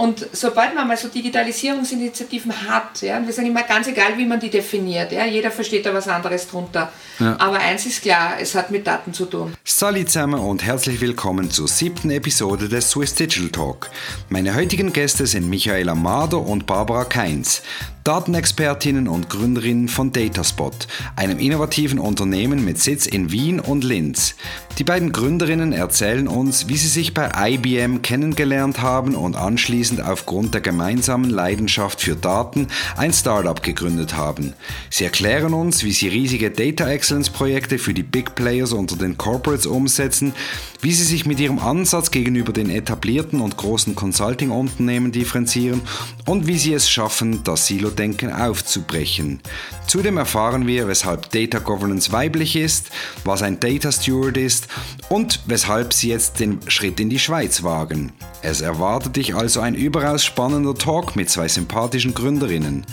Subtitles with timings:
[0.00, 4.24] Und sobald man mal so Digitalisierungsinitiativen hat, ja, und wir sagen immer ganz egal, wie
[4.24, 6.90] man die definiert, ja, jeder versteht da was anderes drunter.
[7.18, 7.36] Ja.
[7.38, 9.52] Aber eins ist klar, es hat mit Daten zu tun.
[9.62, 13.90] Salut zusammen und herzlich willkommen zur siebten Episode des Swiss Digital Talk.
[14.30, 17.60] Meine heutigen Gäste sind Michaela Mader und Barbara Keins.
[18.04, 24.36] Datenexpertinnen und Gründerinnen von Dataspot, einem innovativen Unternehmen mit Sitz in Wien und Linz.
[24.78, 30.54] Die beiden Gründerinnen erzählen uns, wie sie sich bei IBM kennengelernt haben und anschließend aufgrund
[30.54, 34.54] der gemeinsamen Leidenschaft für Daten ein Startup gegründet haben.
[34.88, 39.18] Sie erklären uns, wie sie riesige Data Excellence Projekte für die Big Players unter den
[39.18, 40.32] Corporates umsetzen,
[40.80, 45.82] wie sie sich mit ihrem Ansatz gegenüber den etablierten und großen Consulting-Unternehmen differenzieren
[46.24, 49.40] und wie sie es schaffen, das Silo-Denken aufzubrechen.
[49.86, 52.90] Zudem erfahren wir, weshalb Data Governance weiblich ist,
[53.24, 54.68] was ein Data Steward ist
[55.08, 58.12] und weshalb sie jetzt den Schritt in die Schweiz wagen.
[58.42, 62.86] Es erwartet dich also ein überaus spannender Talk mit zwei sympathischen Gründerinnen.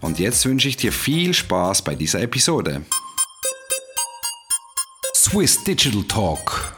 [0.00, 2.82] Und jetzt wünsche ich dir viel Spaß bei dieser Episode.
[5.14, 6.73] Swiss Digital Talk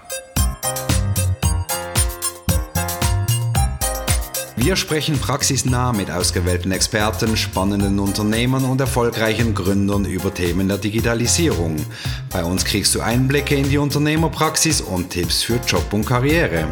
[4.58, 11.76] Wir sprechen praxisnah mit ausgewählten Experten, spannenden Unternehmern und erfolgreichen Gründern über Themen der Digitalisierung.
[12.32, 16.68] Bei uns kriegst du Einblicke in die Unternehmerpraxis und Tipps für Job und Karriere.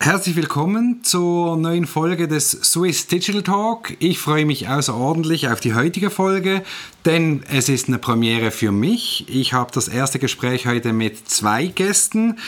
[0.00, 3.96] Herzlich willkommen zur neuen Folge des Swiss Digital Talk.
[4.00, 6.64] Ich freue mich außerordentlich auf die heutige Folge,
[7.04, 9.24] denn es ist eine Premiere für mich.
[9.28, 12.38] Ich habe das erste Gespräch heute mit zwei Gästen.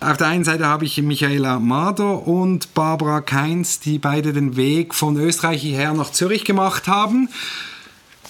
[0.00, 4.94] Auf der einen Seite habe ich Michaela Mader und Barbara Keins, die beide den Weg
[4.94, 7.28] von Österreich hierher nach Zürich gemacht haben.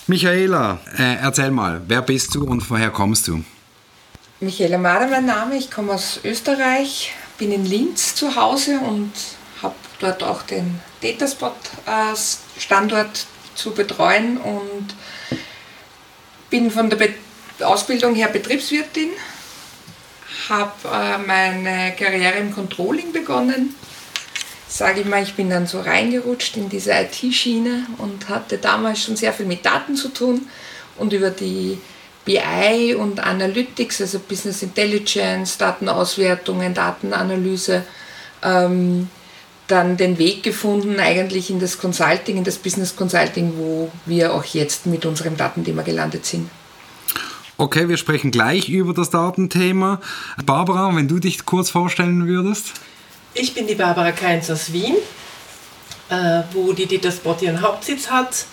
[0.06, 3.44] Michaela, äh, erzähl mal, wer bist du und woher kommst du?
[4.40, 9.12] Michaela Mader, mein Name, ich komme aus Österreich, bin in Linz zu Hause und
[9.60, 14.94] habe dort auch den Dataspot-Standort zu betreuen und
[16.48, 17.10] bin von der Be
[17.60, 19.10] Ausbildung her Betriebswirtin
[20.48, 23.74] habe äh, meine Karriere im Controlling begonnen.
[24.68, 29.16] Sage ich mal, ich bin dann so reingerutscht in diese IT-Schiene und hatte damals schon
[29.16, 30.48] sehr viel mit Daten zu tun
[30.98, 31.78] und über die
[32.24, 37.84] BI und Analytics, also Business Intelligence, Datenauswertungen, Datenanalyse,
[38.42, 39.08] ähm,
[39.66, 44.44] dann den Weg gefunden eigentlich in das Consulting, in das Business Consulting, wo wir auch
[44.44, 46.50] jetzt mit unserem Datenthema gelandet sind.
[47.60, 50.00] Okay, wir sprechen gleich über das Datenthema.
[50.46, 52.70] Barbara, wenn du dich kurz vorstellen würdest.
[53.34, 54.94] Ich bin die Barbara Keins aus Wien,
[56.08, 58.46] äh, wo die Dataspot ihren Hauptsitz hat.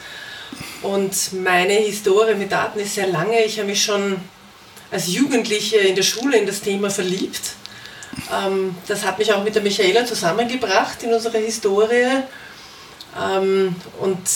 [0.81, 3.43] Und meine Historie mit Daten ist sehr lange.
[3.43, 4.15] Ich habe mich schon
[4.89, 7.53] als Jugendliche in der Schule in das Thema verliebt.
[8.33, 12.23] Ähm, das hat mich auch mit der Michaela zusammengebracht in unserer Historie
[13.21, 14.27] ähm, und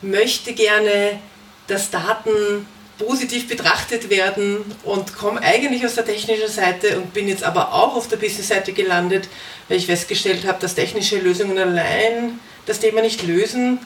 [0.00, 1.20] möchte gerne,
[1.68, 2.66] dass Daten
[3.06, 7.96] positiv betrachtet werden und komme eigentlich aus der technischen Seite und bin jetzt aber auch
[7.96, 9.28] auf der Business-Seite gelandet,
[9.68, 13.78] weil ich festgestellt habe, dass technische Lösungen allein das Thema nicht lösen.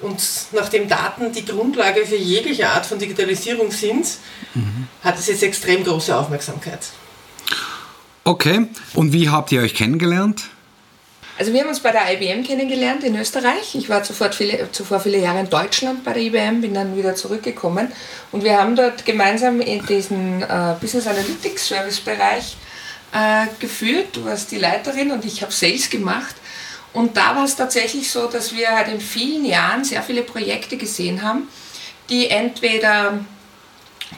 [0.00, 0.20] Und
[0.52, 4.06] nachdem Daten die Grundlage für jegliche Art von Digitalisierung sind,
[4.54, 4.88] mhm.
[5.02, 6.80] hat es jetzt extrem große Aufmerksamkeit.
[8.24, 10.44] Okay, und wie habt ihr euch kennengelernt?
[11.38, 13.74] Also wir haben uns bei der IBM kennengelernt in Österreich.
[13.74, 17.14] Ich war zuvor viele, zuvor viele Jahre in Deutschland bei der IBM, bin dann wieder
[17.14, 17.90] zurückgekommen
[18.32, 22.56] und wir haben dort gemeinsam in diesen äh, Business Analytics Service Bereich
[23.12, 24.08] äh, geführt.
[24.12, 26.34] Du warst die Leiterin und ich habe Sales gemacht.
[26.92, 30.76] Und da war es tatsächlich so, dass wir halt in vielen Jahren sehr viele Projekte
[30.76, 31.48] gesehen haben,
[32.10, 33.24] die entweder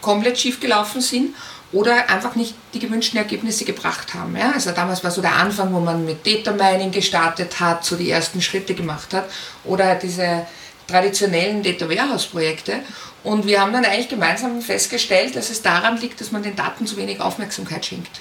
[0.01, 1.37] komplett schief gelaufen sind
[1.75, 4.37] oder einfach nicht die gewünschten Ergebnisse gebracht haben.
[4.37, 4.53] Ja?
[4.53, 8.11] Also damals war so der Anfang, wo man mit Data Mining gestartet hat, so die
[8.11, 9.29] ersten Schritte gemacht hat
[9.65, 10.47] oder diese
[10.87, 12.81] traditionellen Data Warehouse Projekte.
[13.25, 16.87] Und wir haben dann eigentlich gemeinsam festgestellt, dass es daran liegt, dass man den Daten
[16.87, 18.21] zu wenig Aufmerksamkeit schenkt.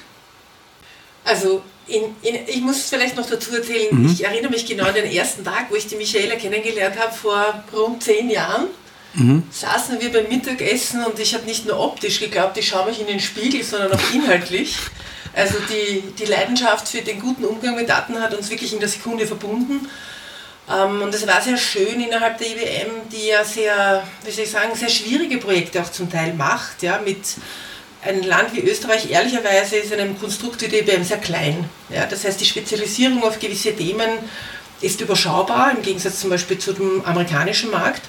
[1.23, 4.09] Also in, in, ich muss vielleicht noch dazu erzählen, mhm.
[4.09, 7.63] ich erinnere mich genau an den ersten Tag, wo ich die Michaela kennengelernt habe, vor
[7.71, 8.67] rund zehn Jahren
[9.13, 9.43] mhm.
[9.51, 13.07] saßen wir beim Mittagessen und ich habe nicht nur optisch geglaubt, ich schaue mich in
[13.07, 14.77] den Spiegel, sondern auch inhaltlich.
[15.35, 18.89] Also die, die Leidenschaft für den guten Umgang mit Daten hat uns wirklich in der
[18.89, 19.87] Sekunde verbunden.
[20.69, 24.51] Ähm, und es war sehr schön innerhalb der IBM, die ja sehr, wie soll ich
[24.51, 26.83] sagen, sehr schwierige Projekte auch zum Teil macht.
[26.83, 27.17] Ja, mit
[28.05, 31.67] einem Land wie Österreich, ehrlicherweise, ist einem Konstrukt wie die IBM sehr klein.
[31.89, 34.09] Ja, das heißt, die Spezialisierung auf gewisse Themen
[34.81, 38.01] ist überschaubar, im Gegensatz zum Beispiel zu dem amerikanischen Markt.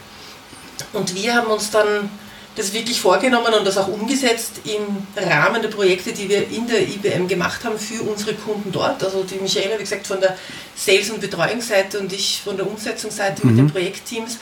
[0.94, 2.10] Und wir haben uns dann
[2.56, 6.82] das wirklich vorgenommen und das auch umgesetzt im Rahmen der Projekte, die wir in der
[6.82, 9.02] IBM gemacht haben für unsere Kunden dort.
[9.02, 10.36] Also die Michaela, wie gesagt, von der
[10.76, 13.50] Sales- und Betreuungsseite und ich von der Umsetzungsseite mhm.
[13.50, 14.38] mit den Projektteams,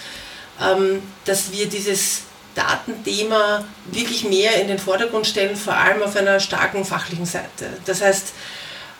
[0.60, 2.22] ähm, dass wir dieses
[2.54, 7.70] Datenthema wirklich mehr in den Vordergrund stellen, vor allem auf einer starken fachlichen Seite.
[7.86, 8.32] Das heißt,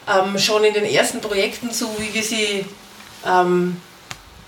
[0.09, 2.65] ähm, schon in den ersten Projekten, so wie wir sie
[3.27, 3.77] ähm,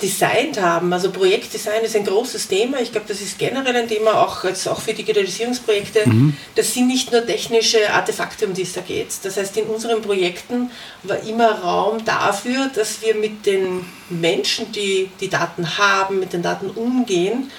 [0.05, 0.93] designt haben.
[0.93, 2.79] Also Projektdesign ist ein großes Thema.
[2.81, 6.07] Ich glaube, das ist generell ein Thema, auch, jetzt auch für Digitalisierungsprojekte.
[6.07, 6.37] Mhm.
[6.55, 9.09] Das sind nicht nur technische Artefakte, um die es da geht.
[9.23, 10.71] Das heißt, in unseren Projekten
[11.05, 16.43] war immer Raum dafür, dass wir mit den Menschen, die die Daten haben, mit den
[16.43, 17.51] Daten umgehen,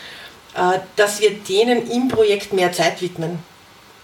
[0.54, 3.40] äh, dass wir denen im Projekt mehr Zeit widmen.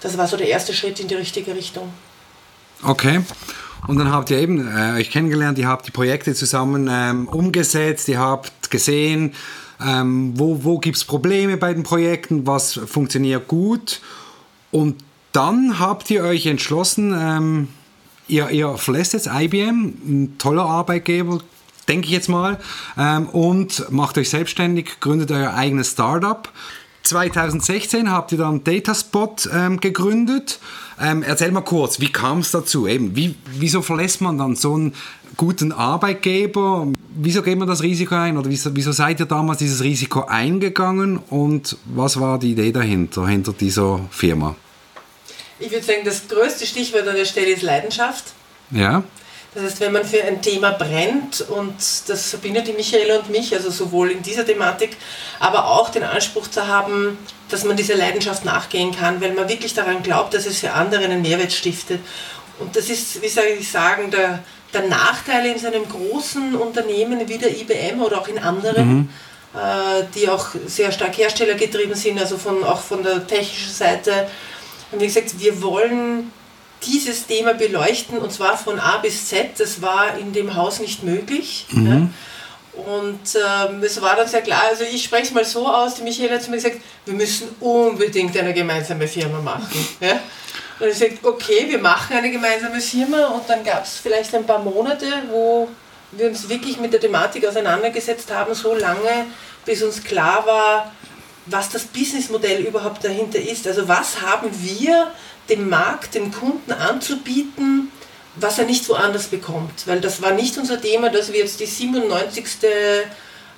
[0.02, 1.94] Das war so der erste Schritt in die richtige Richtung.
[2.84, 3.22] Okay.
[3.92, 8.08] Und dann habt ihr eben äh, euch kennengelernt, ihr habt die Projekte zusammen ähm, umgesetzt,
[8.08, 9.34] ihr habt gesehen,
[9.86, 14.00] ähm, wo, wo gibt es Probleme bei den Projekten, was funktioniert gut.
[14.72, 15.04] Und
[15.34, 17.68] dann habt ihr euch entschlossen, ähm,
[18.30, 21.42] ihr, ihr verlässt jetzt IBM, ein toller Arbeitgeber,
[21.90, 22.62] denke ich jetzt mal,
[22.98, 26.48] ähm, und macht euch selbstständig, gründet euer eigenes Startup.
[27.04, 30.60] 2016 habt ihr dann Dataspot ähm, gegründet.
[31.00, 32.88] Ähm, erzähl mal kurz, wie kam es dazu?
[32.88, 34.94] Eben, wie, wieso verlässt man dann so einen
[35.36, 36.88] guten Arbeitgeber?
[37.16, 38.38] Wieso geht man das Risiko ein?
[38.38, 41.18] Oder wieso, wieso seid ihr damals dieses Risiko eingegangen?
[41.18, 44.56] Und was war die Idee dahinter, hinter dieser Firma?
[45.60, 48.26] Ich würde sagen, das größte Stichwort an der Stelle ist Leidenschaft.
[48.72, 49.04] Ja.
[49.54, 51.76] Das heißt, wenn man für ein Thema brennt, und
[52.08, 54.96] das verbindet die Michaela und mich, also sowohl in dieser Thematik,
[55.42, 57.18] aber auch den Anspruch zu haben,
[57.50, 61.04] dass man dieser Leidenschaft nachgehen kann, weil man wirklich daran glaubt, dass es für andere
[61.04, 62.00] einen Mehrwert stiftet.
[62.60, 64.42] Und das ist, wie soll ich sagen, der,
[64.74, 69.10] der Nachteil in so einem großen Unternehmen wie der IBM oder auch in anderen, mhm.
[69.54, 74.30] äh, die auch sehr stark herstellergetrieben sind, also von, auch von der technischen Seite.
[74.94, 76.32] Und wie gesagt, wir wollen
[76.86, 79.60] dieses Thema beleuchten und zwar von A bis Z.
[79.60, 81.66] Das war in dem Haus nicht möglich.
[81.72, 81.88] Mhm.
[81.88, 82.08] Ja.
[82.74, 86.04] Und ähm, es war dann sehr klar, also ich spreche es mal so aus, die
[86.04, 89.88] Michaela hat zu mir gesagt, wir müssen unbedingt eine gemeinsame Firma machen.
[90.00, 90.20] Ja?
[90.80, 94.46] Und ich sagte, okay, wir machen eine gemeinsame Firma und dann gab es vielleicht ein
[94.46, 95.70] paar Monate, wo
[96.12, 99.28] wir uns wirklich mit der Thematik auseinandergesetzt haben, so lange,
[99.66, 100.92] bis uns klar war,
[101.46, 103.68] was das Businessmodell überhaupt dahinter ist.
[103.68, 105.12] Also was haben wir
[105.52, 107.92] dem Markt, dem Kunden anzubieten,
[108.36, 109.86] was er nicht woanders bekommt.
[109.86, 112.46] Weil das war nicht unser Thema, dass wir jetzt die 97.
[112.64, 113.04] Äh,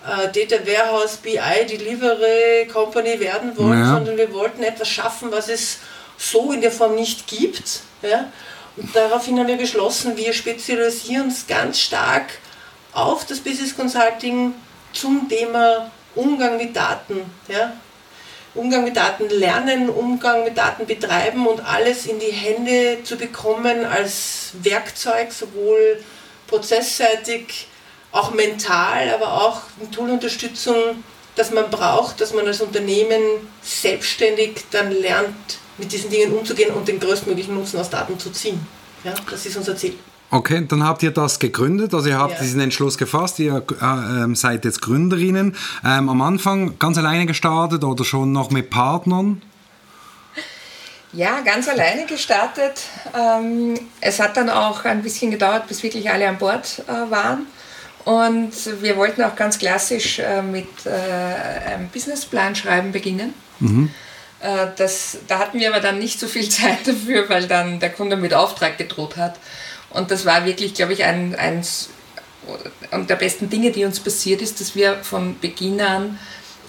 [0.05, 3.93] Data Warehouse BI Delivery Company werden wollen, ja.
[3.93, 5.77] sondern wir wollten etwas schaffen, was es
[6.17, 7.79] so in der Form nicht gibt.
[8.01, 8.29] Ja?
[8.75, 12.25] Und daraufhin haben wir beschlossen, wir spezialisieren uns ganz stark
[12.91, 14.53] auf das Business Consulting
[14.91, 17.21] zum Thema Umgang mit Daten.
[17.47, 17.73] Ja?
[18.55, 23.83] Umgang mit Daten lernen, Umgang mit Daten betreiben und alles in die Hände zu bekommen
[23.85, 26.03] als Werkzeug, sowohl
[26.47, 27.67] prozessseitig,
[28.11, 31.03] auch mental, aber auch eine Toolunterstützung,
[31.35, 33.21] dass man braucht, dass man als Unternehmen
[33.63, 38.65] selbstständig dann lernt, mit diesen Dingen umzugehen und den größtmöglichen Nutzen aus Daten zu ziehen.
[39.03, 39.97] Ja, das ist unser Ziel.
[40.33, 42.39] Okay, dann habt ihr das gegründet, also ihr habt ja.
[42.39, 45.55] diesen Entschluss gefasst, ihr äh, ähm, seid jetzt Gründerinnen.
[45.85, 49.43] Ähm, am Anfang ganz alleine gestartet oder schon noch mit Partnern?
[51.11, 52.81] Ja, ganz alleine gestartet.
[53.15, 57.45] Ähm, es hat dann auch ein bisschen gedauert, bis wirklich alle an Bord äh, waren.
[58.03, 63.35] Und wir wollten auch ganz klassisch äh, mit äh, einem Businessplan schreiben beginnen.
[63.59, 63.91] Mhm.
[64.39, 67.91] Äh, das, da hatten wir aber dann nicht so viel Zeit dafür, weil dann der
[67.91, 69.35] Kunde mit Auftrag gedroht hat.
[69.93, 71.89] Und das war wirklich, glaube ich, ein, eins
[72.91, 76.19] der besten Dinge, die uns passiert ist, dass wir von Beginn an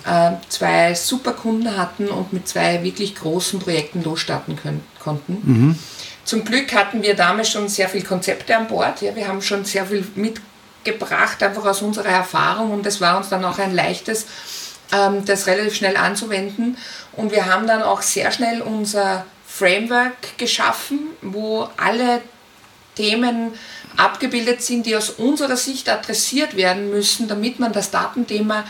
[0.06, 5.40] äh, zwei super Kunden hatten und mit zwei wirklich großen Projekten losstarten können, konnten.
[5.42, 5.78] Mhm.
[6.24, 9.02] Zum Glück hatten wir damals schon sehr viele Konzepte an Bord.
[9.02, 13.28] Ja, wir haben schon sehr viel mitgebracht, einfach aus unserer Erfahrung und es war uns
[13.28, 14.26] dann auch ein leichtes,
[14.92, 16.76] ähm, das relativ schnell anzuwenden.
[17.12, 22.20] Und wir haben dann auch sehr schnell unser Framework geschaffen, wo alle
[22.94, 23.52] Themen
[23.96, 28.64] abgebildet sind, die aus unserer Sicht adressiert werden müssen, damit man das Datenthema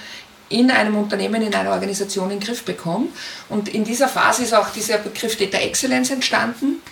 [0.49, 3.11] in einem Unternehmen, in einer Organisation in den Griff bekommt.
[3.49, 6.83] Und in dieser Phase ist auch dieser Begriff Data Excellence entstanden.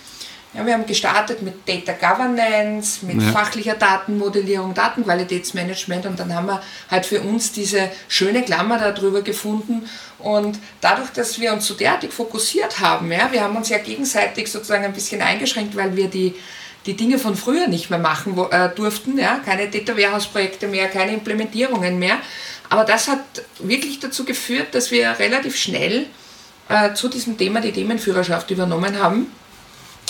[0.55, 3.31] Ja, wir haben gestartet mit Data Governance, mit ja.
[3.31, 6.61] fachlicher Datenmodellierung, Datenqualitätsmanagement und dann haben wir
[6.91, 9.89] halt für uns diese schöne Klammer darüber gefunden.
[10.19, 14.51] Und dadurch, dass wir uns so derartig fokussiert haben, ja, wir haben uns ja gegenseitig
[14.51, 16.35] sozusagen ein bisschen eingeschränkt, weil wir die
[16.85, 20.67] die Dinge von früher nicht mehr machen wo, äh, durften, ja, keine Data Warehouse Projekte
[20.67, 22.17] mehr, keine Implementierungen mehr.
[22.69, 23.19] Aber das hat
[23.59, 26.07] wirklich dazu geführt, dass wir relativ schnell
[26.69, 29.27] äh, zu diesem Thema die Themenführerschaft übernommen haben.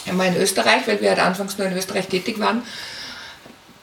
[0.08, 2.64] Einmal in Österreich, weil wir halt anfangs nur in Österreich tätig waren.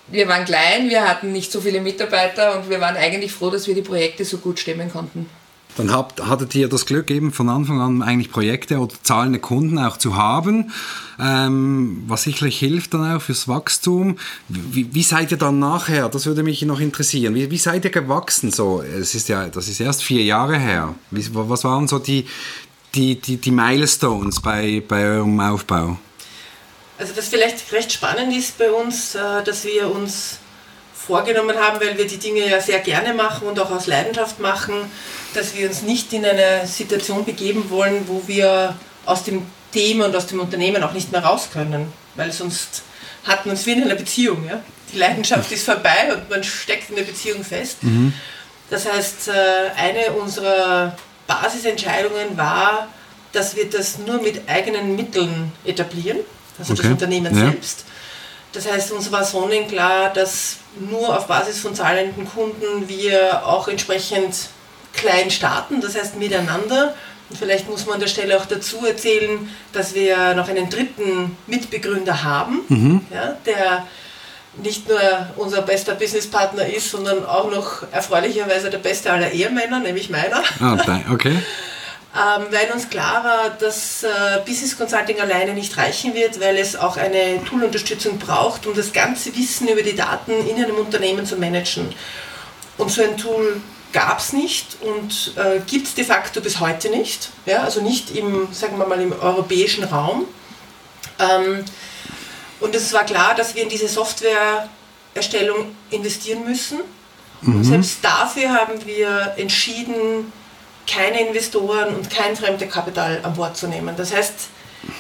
[0.09, 3.69] Wir waren klein, wir hatten nicht so viele Mitarbeiter und wir waren eigentlich froh, dass
[3.69, 5.31] wir die Projekte so gut stemmen konnten.
[5.77, 9.79] Dann habt, hattet ihr das Glück, eben von Anfang an eigentlich Projekte oder zahlende Kunden
[9.79, 10.73] auch zu haben,
[11.19, 14.17] ähm, was sicherlich hilft dann auch fürs Wachstum.
[14.49, 16.09] Wie, wie, seid ihr dann nachher?
[16.09, 17.35] Das würde mich noch interessieren.
[17.35, 18.51] Wie, wie, seid ihr gewachsen?
[18.51, 20.95] So, es ist ja, das ist erst vier Jahre her.
[21.11, 22.27] Wie, was waren so die,
[22.95, 25.99] die, die, die Milestones bei, bei eurem Aufbau?
[26.99, 30.39] Also was vielleicht recht spannend ist bei uns, äh, dass wir uns
[31.11, 34.75] vorgenommen haben, weil wir die Dinge ja sehr gerne machen und auch aus Leidenschaft machen,
[35.35, 38.77] dass wir uns nicht in eine Situation begeben wollen, wo wir
[39.07, 42.83] aus dem Thema und aus dem Unternehmen auch nicht mehr raus können, weil sonst
[43.25, 44.47] hat man es wie in einer Beziehung.
[44.49, 44.63] Ja?
[44.93, 47.83] Die Leidenschaft ist vorbei und man steckt in der Beziehung fest.
[47.83, 48.13] Mhm.
[48.71, 49.33] Das heißt, äh,
[49.77, 52.89] eine unserer Basisentscheidungen war,
[53.33, 56.19] dass wir das nur mit eigenen Mitteln etablieren,
[56.57, 56.83] also okay.
[56.83, 57.51] das Unternehmen ja.
[57.51, 57.85] selbst.
[58.53, 64.49] Das heißt, uns war sonnenklar, dass nur auf Basis von zahlenden Kunden wir auch entsprechend
[64.93, 66.95] klein starten, das heißt miteinander.
[67.29, 71.37] Und vielleicht muss man an der Stelle auch dazu erzählen, dass wir noch einen dritten
[71.47, 73.07] Mitbegründer haben, mhm.
[73.13, 73.87] ja, der
[74.57, 75.01] nicht nur
[75.37, 80.43] unser bester Businesspartner ist, sondern auch noch erfreulicherweise der beste aller Ehemänner, nämlich meiner.
[80.61, 80.77] Ah,
[81.13, 81.37] okay.
[82.13, 84.09] ähm, weil uns klar war, dass äh,
[84.45, 89.37] Business Consulting alleine nicht reichen wird, weil es auch eine Toolunterstützung braucht, um das ganze
[89.37, 91.95] Wissen über die Daten in einem Unternehmen zu managen.
[92.79, 93.61] Und so ein Tool
[93.93, 97.31] gab es nicht und äh, gibt es de facto bis heute nicht.
[97.47, 100.25] Ja, also nicht im, sagen wir mal, im europäischen Raum.
[101.21, 101.65] Ähm,
[102.59, 106.81] und es war klar, dass wir in diese Softwareerstellung investieren müssen.
[107.43, 107.63] Mhm.
[107.63, 110.33] Selbst dafür haben wir entschieden,
[110.91, 113.95] keine Investoren und kein Fremdekapital an Bord zu nehmen.
[113.97, 114.49] Das heißt,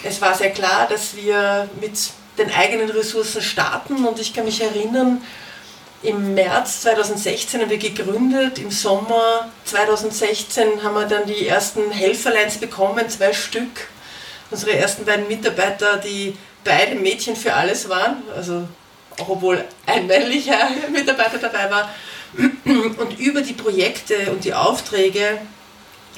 [0.05, 1.93] es war sehr klar, dass wir mit
[2.39, 5.23] den eigenen Ressourcen starten und ich kann mich erinnern,
[6.03, 12.57] im März 2016 haben wir gegründet, im Sommer 2016 haben wir dann die ersten Helferlines
[12.57, 13.89] bekommen, zwei Stück.
[14.51, 18.67] Unsere ersten beiden Mitarbeiter, die beide Mädchen für alles waren, also
[19.19, 21.91] auch obwohl ein männlicher Mitarbeiter dabei war.
[22.35, 25.39] Und über die Projekte und die Aufträge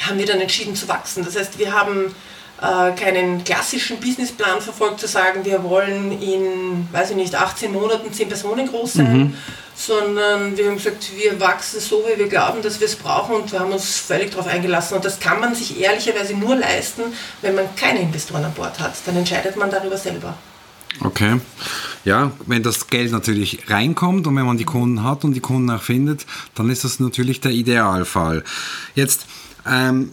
[0.01, 1.25] haben wir dann entschieden zu wachsen.
[1.25, 2.15] Das heißt, wir haben
[2.61, 8.13] äh, keinen klassischen Businessplan verfolgt, zu sagen, wir wollen in, weiß ich nicht, 18 Monaten
[8.13, 9.35] 10 Personen groß sein, mhm.
[9.75, 13.51] sondern wir haben gesagt, wir wachsen so, wie wir glauben, dass wir es brauchen und
[13.51, 14.95] wir haben uns völlig darauf eingelassen.
[14.95, 17.03] Und das kann man sich ehrlicherweise nur leisten,
[17.41, 18.95] wenn man keine Investoren an Bord hat.
[19.07, 20.35] Dann entscheidet man darüber selber.
[21.01, 21.41] Okay.
[22.05, 25.71] Ja, wenn das Geld natürlich reinkommt und wenn man die Kunden hat und die Kunden
[25.71, 28.45] auch findet, dann ist das natürlich der Idealfall.
[28.95, 29.27] Jetzt,
[29.67, 30.13] ähm,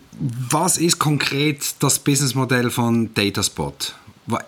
[0.50, 3.96] was ist konkret das Businessmodell von Dataspot?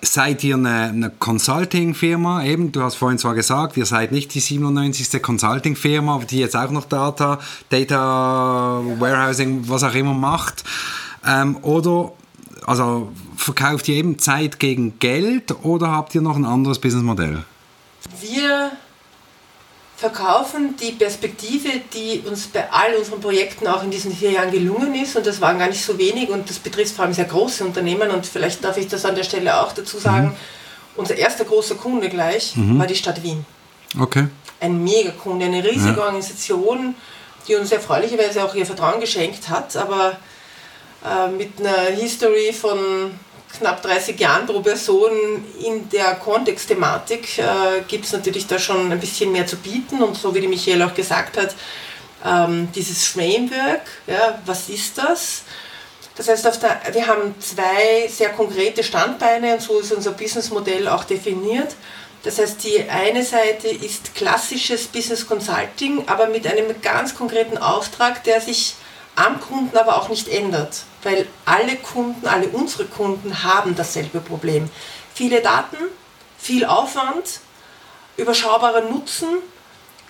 [0.04, 2.44] Seid ihr eine, eine Consulting-Firma?
[2.44, 5.22] Eben, du hast vorhin zwar gesagt, ihr seid nicht die 97.
[5.22, 7.40] Consulting-Firma, die jetzt auch noch Data,
[7.70, 10.64] Data Warehousing, was auch immer macht.
[11.26, 12.12] Ähm, oder
[12.68, 17.44] also verkauft ihr eben Zeit gegen Geld oder habt ihr noch ein anderes Businessmodell?
[18.20, 18.72] Wir
[20.02, 24.96] verkaufen die Perspektive, die uns bei all unseren Projekten auch in diesen vier Jahren gelungen
[24.96, 25.16] ist.
[25.16, 28.10] Und das waren gar nicht so wenig und das betrifft vor allem sehr große Unternehmen.
[28.10, 30.30] Und vielleicht darf ich das an der Stelle auch dazu sagen.
[30.30, 30.36] Mhm.
[30.96, 32.80] Unser erster großer Kunde gleich mhm.
[32.80, 33.46] war die Stadt Wien.
[34.00, 34.28] Okay.
[34.60, 36.06] Ein Megakunde, eine riesige ja.
[36.06, 36.96] Organisation,
[37.48, 40.18] die uns erfreulicherweise auch ihr Vertrauen geschenkt hat, aber
[41.06, 42.80] äh, mit einer History von
[43.58, 45.12] knapp 30 Jahren pro Person
[45.60, 50.18] in der Kontextthematik äh, gibt es natürlich da schon ein bisschen mehr zu bieten und
[50.18, 51.56] so wie die Michael auch gesagt hat,
[52.26, 55.44] ähm, dieses Framework, ja, was ist das?
[56.16, 61.04] Das heißt, der, wir haben zwei sehr konkrete Standbeine und so ist unser Businessmodell auch
[61.04, 61.76] definiert.
[62.24, 68.24] Das heißt, die eine Seite ist klassisches Business Consulting, aber mit einem ganz konkreten Auftrag,
[68.24, 68.76] der sich
[69.16, 74.70] am Kunden aber auch nicht ändert, weil alle Kunden, alle unsere Kunden haben dasselbe Problem.
[75.14, 75.78] Viele Daten,
[76.38, 77.42] viel Aufwand,
[78.18, 79.28] überschaubarer Nutzen,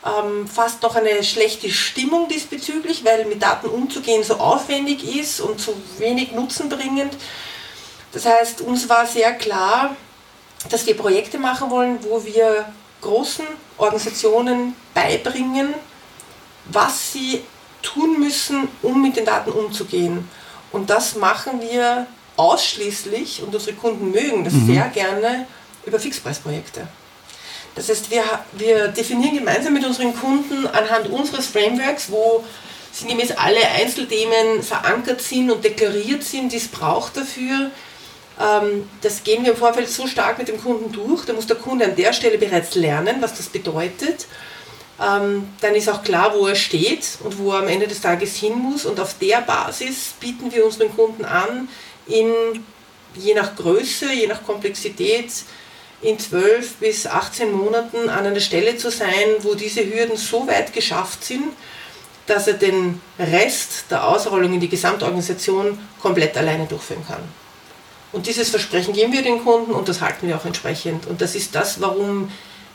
[0.05, 5.59] ähm, fast noch eine schlechte Stimmung diesbezüglich, weil mit Daten umzugehen so aufwendig ist und
[5.59, 7.15] so wenig Nutzen bringend.
[8.11, 9.95] Das heißt, uns war sehr klar,
[10.69, 13.45] dass wir Projekte machen wollen, wo wir großen
[13.77, 15.73] Organisationen beibringen,
[16.65, 17.43] was sie
[17.81, 20.29] tun müssen, um mit den Daten umzugehen.
[20.71, 22.07] Und das machen wir
[22.37, 24.67] ausschließlich, und unsere Kunden mögen das mhm.
[24.67, 25.47] sehr gerne,
[25.85, 26.87] über Fixpreisprojekte.
[27.75, 28.23] Das heißt, wir,
[28.53, 32.43] wir definieren gemeinsam mit unseren Kunden anhand unseres Frameworks, wo
[32.91, 37.71] sinngemäß alle Einzelthemen verankert sind und deklariert sind, die es braucht dafür.
[38.39, 41.25] Ähm, das gehen wir im Vorfeld so stark mit dem Kunden durch.
[41.25, 44.27] Da muss der Kunde an der Stelle bereits lernen, was das bedeutet.
[45.01, 48.35] Ähm, dann ist auch klar, wo er steht und wo er am Ende des Tages
[48.35, 48.85] hin muss.
[48.85, 51.67] Und auf der Basis bieten wir unseren Kunden an,
[52.07, 52.31] in,
[53.15, 55.31] je nach Größe, je nach Komplexität,
[56.01, 60.73] in 12 bis 18 Monaten an einer Stelle zu sein, wo diese Hürden so weit
[60.73, 61.53] geschafft sind,
[62.27, 67.23] dass er den Rest der Ausrollung in die Gesamtorganisation komplett alleine durchführen kann.
[68.11, 71.07] Und dieses Versprechen geben wir den Kunden und das halten wir auch entsprechend.
[71.07, 72.29] Und das ist das, warum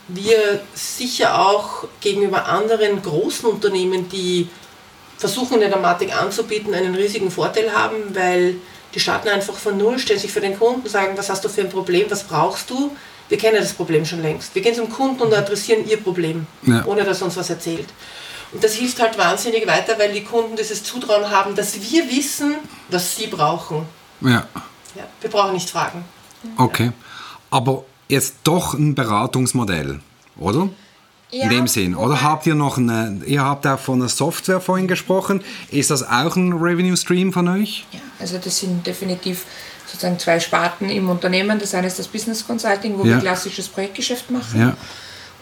[0.08, 4.48] wir sicher auch gegenüber anderen großen Unternehmen, die
[5.18, 8.56] versuchen, eine Dramatik anzubieten, einen riesigen Vorteil haben, weil
[8.94, 11.62] die starten einfach von Null, stellen sich für den Kunden, sagen, was hast du für
[11.62, 12.94] ein Problem, was brauchst du?
[13.28, 14.54] Wir kennen das Problem schon längst.
[14.54, 16.84] Wir gehen zum Kunden und adressieren ihr Problem, ja.
[16.86, 17.88] ohne dass er uns was erzählt.
[18.52, 22.56] Und das hilft halt wahnsinnig weiter, weil die Kunden dieses Zutrauen haben, dass wir wissen,
[22.88, 23.86] was sie brauchen.
[24.20, 24.46] Ja.
[24.94, 26.04] ja wir brauchen nicht fragen.
[26.56, 26.92] Okay.
[27.50, 30.00] Aber jetzt doch ein Beratungsmodell,
[30.38, 30.68] oder?
[31.30, 31.96] Ja, in dem Sinn.
[31.96, 35.42] Oder habt ihr noch eine, ihr habt auch von einer Software vorhin gesprochen.
[35.70, 37.84] Ist das auch ein Revenue Stream von euch?
[37.90, 39.44] Ja, also das sind definitiv
[39.86, 41.58] sozusagen zwei Sparten im Unternehmen.
[41.58, 43.14] Das eine ist das Business Consulting, wo ja.
[43.14, 44.60] wir klassisches Projektgeschäft machen.
[44.60, 44.76] Ja.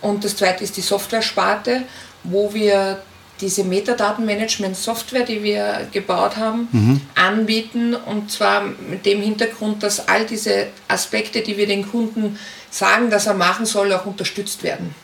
[0.00, 1.82] Und das zweite ist die Software-Sparte,
[2.24, 3.02] wo wir
[3.40, 7.00] diese Metadatenmanagement-Software, die wir gebaut haben, mhm.
[7.14, 7.94] anbieten.
[7.94, 12.38] Und zwar mit dem Hintergrund, dass all diese Aspekte, die wir den Kunden
[12.70, 14.94] sagen, dass er machen soll, auch unterstützt werden.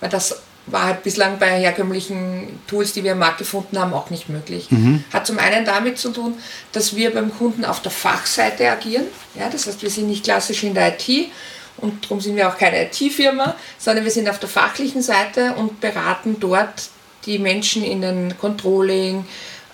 [0.00, 4.10] Weil das war halt bislang bei herkömmlichen Tools, die wir am Markt gefunden haben, auch
[4.10, 4.70] nicht möglich.
[4.70, 5.02] Mhm.
[5.12, 6.34] Hat zum einen damit zu tun,
[6.72, 9.06] dass wir beim Kunden auf der Fachseite agieren.
[9.34, 11.30] Ja, das heißt, wir sind nicht klassisch in der IT
[11.78, 15.80] und darum sind wir auch keine IT-Firma, sondern wir sind auf der fachlichen Seite und
[15.80, 16.90] beraten dort
[17.26, 19.24] die Menschen in den Controlling,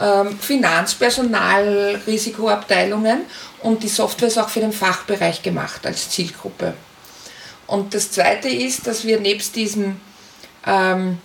[0.00, 3.22] ähm, Finanzpersonal, Risikoabteilungen
[3.62, 6.74] und die Software ist auch für den Fachbereich gemacht als Zielgruppe.
[7.66, 10.00] Und das Zweite ist, dass wir nebst diesem,
[10.66, 11.18] ähm,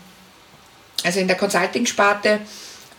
[1.04, 2.40] also in der Consulting-Sparte,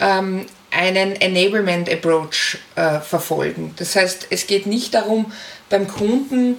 [0.00, 3.74] ähm, einen Enablement Approach äh, verfolgen.
[3.76, 5.32] Das heißt, es geht nicht darum,
[5.68, 6.58] beim Kunden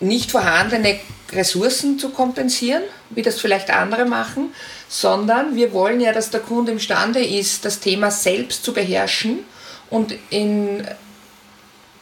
[0.00, 0.98] nicht vorhandene
[1.32, 4.52] Ressourcen zu kompensieren, wie das vielleicht andere machen,
[4.88, 9.40] sondern wir wollen ja, dass der Kunde imstande ist, das Thema selbst zu beherrschen
[9.90, 10.86] und in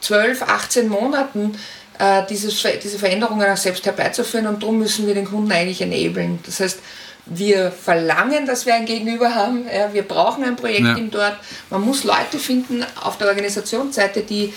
[0.01, 1.57] 12, 18 Monaten
[1.99, 6.39] äh, dieses, diese Veränderungen auch selbst herbeizuführen und darum müssen wir den Kunden eigentlich enablen.
[6.45, 6.79] Das heißt,
[7.25, 9.65] wir verlangen, dass wir ein Gegenüber haben.
[9.71, 11.11] Ja, wir brauchen ein Projektteam ja.
[11.11, 11.37] dort.
[11.69, 14.53] Man muss Leute finden auf der Organisationsseite, die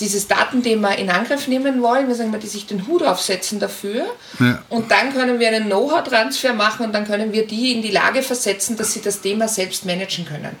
[0.00, 4.06] dieses Datenthema in Angriff nehmen wollen, wir sagen mal, die sich den Hut aufsetzen dafür.
[4.38, 4.62] Ja.
[4.68, 8.22] Und dann können wir einen Know-how-Transfer machen und dann können wir die in die Lage
[8.22, 10.56] versetzen, dass sie das Thema selbst managen können.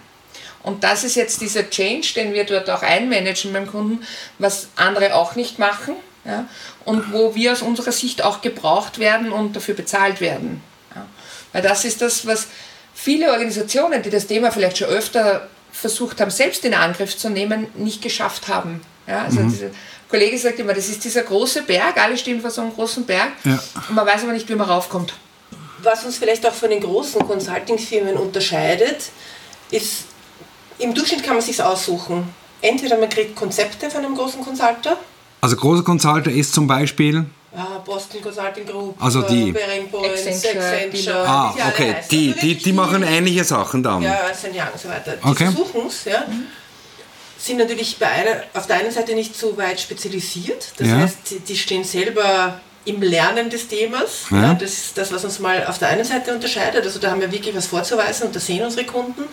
[0.62, 4.04] Und das ist jetzt dieser Change, den wir dort auch einmanagen beim Kunden,
[4.38, 5.94] was andere auch nicht machen.
[6.22, 6.46] Ja,
[6.84, 10.62] und wo wir aus unserer Sicht auch gebraucht werden und dafür bezahlt werden.
[10.94, 11.06] Ja,
[11.54, 12.48] weil das ist das, was
[12.92, 17.68] viele Organisationen, die das Thema vielleicht schon öfter versucht haben, selbst in Angriff zu nehmen,
[17.74, 18.82] nicht geschafft haben.
[19.10, 19.50] Ja, also mhm.
[19.50, 19.70] dieser
[20.08, 23.32] Kollege sagt immer, das ist dieser große Berg, alle stehen vor so einem großen Berg
[23.44, 23.58] ja.
[23.88, 25.14] und man weiß aber nicht, wie man raufkommt.
[25.82, 29.10] Was uns vielleicht auch von den großen Consulting-Firmen unterscheidet,
[29.70, 30.04] ist,
[30.78, 32.28] im Durchschnitt kann man sich aussuchen.
[32.60, 34.96] Entweder man kriegt Konzepte von einem großen Consulter.
[35.40, 41.28] Also großer Consulter ist zum Beispiel Ah, Boston Consulting Group, also die Point, Accenture, Accenture
[41.28, 44.02] ah, okay, die, die, die, machen ähnliche Sachen dann.
[44.02, 44.50] Ja, St.
[44.54, 45.16] Young und so weiter.
[45.16, 45.46] Die okay.
[45.46, 46.20] versuchen es, ja.
[46.28, 46.46] Mhm
[47.40, 50.72] sind natürlich bei einer, auf der einen Seite nicht so weit spezialisiert.
[50.76, 50.98] Das ja.
[50.98, 54.26] heißt, die stehen selber im Lernen des Themas.
[54.30, 54.42] Ja.
[54.42, 56.84] Ja, das ist das, was uns mal auf der einen Seite unterscheidet.
[56.84, 59.24] Also da haben wir wirklich was vorzuweisen und das sehen unsere Kunden.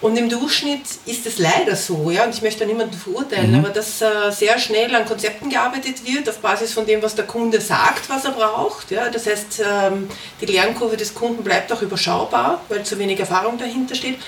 [0.00, 3.58] Und im Durchschnitt ist es leider so, ja, und ich möchte niemanden verurteilen, mhm.
[3.58, 7.26] aber dass äh, sehr schnell an Konzepten gearbeitet wird, auf Basis von dem, was der
[7.26, 8.90] Kunde sagt, was er braucht.
[8.90, 9.10] Ja.
[9.10, 10.08] Das heißt, ähm,
[10.40, 14.18] die Lernkurve des Kunden bleibt auch überschaubar, weil zu wenig Erfahrung dahinter steht.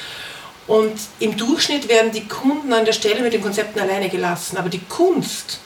[0.66, 4.56] Und im Durchschnitt werden die Kunden an der Stelle mit den Konzepten alleine gelassen.
[4.56, 5.60] Aber die Kunst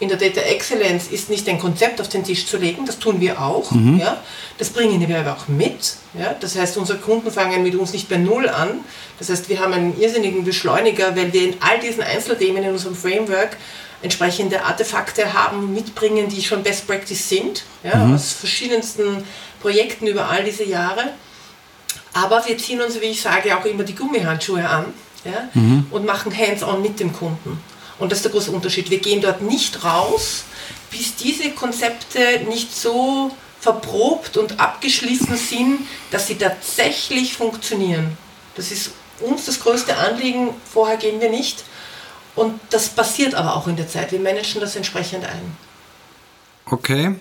[0.00, 3.20] in der Data Excellence ist nicht ein Konzept auf den Tisch zu legen, das tun
[3.20, 3.70] wir auch.
[3.70, 3.98] Mhm.
[3.98, 4.20] Ja?
[4.56, 5.96] Das bringen wir aber auch mit.
[6.18, 6.34] Ja?
[6.40, 8.80] Das heißt, unsere Kunden fangen mit uns nicht bei Null an.
[9.18, 12.96] Das heißt, wir haben einen irrsinnigen Beschleuniger, weil wir in all diesen Einzelthemen in unserem
[12.96, 13.58] Framework
[14.02, 17.96] entsprechende Artefakte haben, mitbringen, die schon Best Practice sind, ja?
[17.96, 18.14] Mhm.
[18.14, 19.24] aus verschiedensten
[19.60, 21.10] Projekten über all diese Jahre.
[22.12, 24.86] Aber wir ziehen uns, wie ich sage, auch immer die Gummihandschuhe an
[25.24, 25.86] ja, mhm.
[25.90, 27.62] und machen Hands-on mit dem Kunden.
[27.98, 28.90] Und das ist der große Unterschied.
[28.90, 30.44] Wir gehen dort nicht raus,
[30.90, 38.16] bis diese Konzepte nicht so verprobt und abgeschliffen sind, dass sie tatsächlich funktionieren.
[38.56, 41.62] Das ist uns das größte Anliegen, vorher gehen wir nicht.
[42.34, 44.12] Und das passiert aber auch in der Zeit.
[44.12, 45.56] Wir managen das entsprechend ein.
[46.64, 47.16] Okay.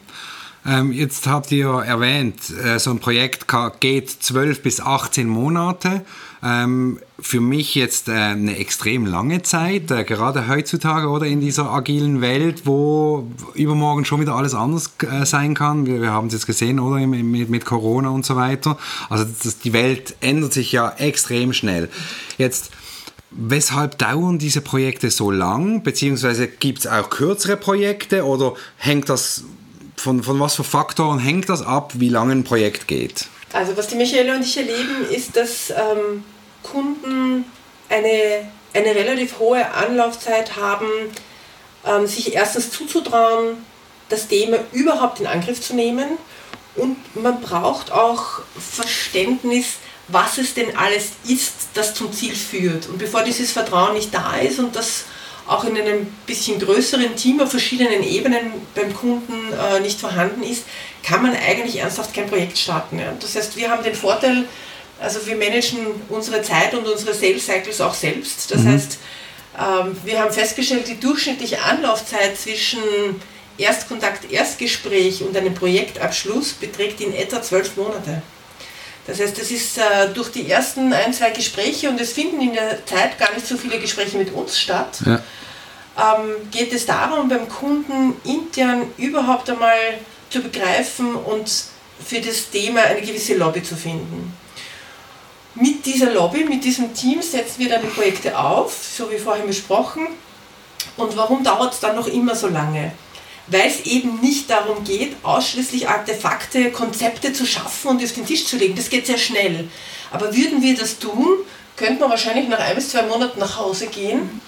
[0.66, 3.46] Ähm, jetzt habt ihr erwähnt, äh, so ein Projekt
[3.80, 6.06] geht 12 bis 18 Monate.
[6.42, 11.70] Ähm, für mich jetzt äh, eine extrem lange Zeit, äh, gerade heutzutage oder in dieser
[11.72, 15.86] agilen Welt, wo übermorgen schon wieder alles anders äh, sein kann.
[15.86, 18.78] Wir, wir haben es jetzt gesehen, oder mit, mit Corona und so weiter.
[19.10, 21.90] Also das, die Welt ändert sich ja extrem schnell.
[22.38, 22.72] Jetzt
[23.32, 25.84] Weshalb dauern diese Projekte so lang?
[25.84, 29.44] Beziehungsweise gibt es auch kürzere Projekte oder hängt das
[30.00, 33.28] von, von was für Faktoren hängt das ab, wie lange ein Projekt geht?
[33.54, 36.24] Also was die Michaela und ich erleben, ist, dass ähm,
[36.64, 37.46] Kunden
[37.90, 40.88] eine, eine relativ hohe Anlaufzeit haben,
[41.86, 43.58] ähm, sich erstens zuzutrauen,
[44.10, 46.18] das Thema überhaupt in Angriff zu nehmen.
[46.76, 52.88] Und man braucht auch Verständnis, was es denn alles ist, das zum Ziel führt.
[52.88, 55.06] Und bevor dieses Vertrauen nicht da ist und das
[55.50, 60.66] auch in einem bisschen größeren Team auf verschiedenen Ebenen beim Kunden äh, nicht vorhanden ist,
[61.02, 63.00] kann man eigentlich ernsthaft kein Projekt starten.
[63.00, 63.14] Ja.
[63.20, 64.46] Das heißt, wir haben den Vorteil,
[65.00, 68.52] also wir managen unsere Zeit und unsere Sales Cycles auch selbst.
[68.52, 68.74] Das mhm.
[68.74, 69.00] heißt,
[69.58, 72.80] ähm, wir haben festgestellt, die durchschnittliche Anlaufzeit zwischen
[73.58, 78.22] Erstkontakt, Erstgespräch und einem Projektabschluss beträgt in etwa zwölf Monate.
[79.08, 82.54] Das heißt, das ist äh, durch die ersten ein, zwei Gespräche und es finden in
[82.54, 85.00] der Zeit gar nicht so viele Gespräche mit uns statt.
[85.04, 85.24] Ja
[86.00, 91.50] ähm, geht es darum, beim Kunden intern überhaupt einmal zu begreifen und
[92.06, 94.34] für das Thema eine gewisse Lobby zu finden.
[95.56, 99.48] Mit dieser Lobby, mit diesem Team setzen wir dann die Projekte auf, so wie vorhin
[99.48, 100.08] besprochen.
[100.96, 102.94] Und warum dauert es dann noch immer so lange?
[103.48, 108.46] Weil es eben nicht darum geht, ausschließlich Artefakte, Konzepte zu schaffen und auf den Tisch
[108.46, 108.76] zu legen.
[108.76, 109.68] Das geht sehr schnell.
[110.12, 111.40] Aber würden wir das tun,
[111.76, 114.40] könnte man wahrscheinlich nach ein bis zwei Monaten nach Hause gehen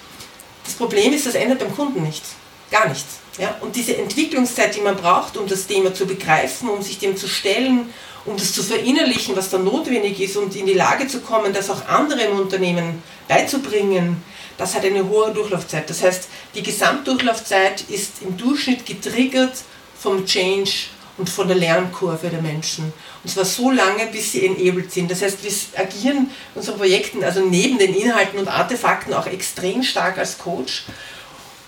[0.63, 2.31] das Problem ist, das ändert beim Kunden nichts.
[2.69, 3.19] Gar nichts.
[3.37, 3.55] Ja?
[3.61, 7.27] Und diese Entwicklungszeit, die man braucht, um das Thema zu begreifen, um sich dem zu
[7.27, 7.89] stellen,
[8.25, 11.69] um das zu verinnerlichen, was da notwendig ist und in die Lage zu kommen, das
[11.69, 14.23] auch anderen Unternehmen beizubringen,
[14.57, 15.89] das hat eine hohe Durchlaufzeit.
[15.89, 19.53] Das heißt, die Gesamtdurchlaufzeit ist im Durchschnitt getriggert
[19.97, 20.71] vom Change
[21.17, 22.93] und von der Lernkurve der Menschen.
[23.23, 25.11] Und zwar so lange, bis sie enabled sind.
[25.11, 30.17] Das heißt, wir agieren unseren Projekten, also neben den Inhalten und Artefakten, auch extrem stark
[30.17, 30.85] als Coach.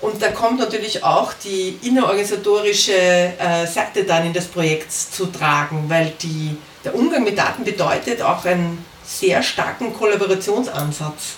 [0.01, 5.85] Und da kommt natürlich auch die innerorganisatorische äh, Seite dann in das Projekt zu tragen,
[5.87, 11.35] weil die, der Umgang mit Daten bedeutet auch einen sehr starken Kollaborationsansatz.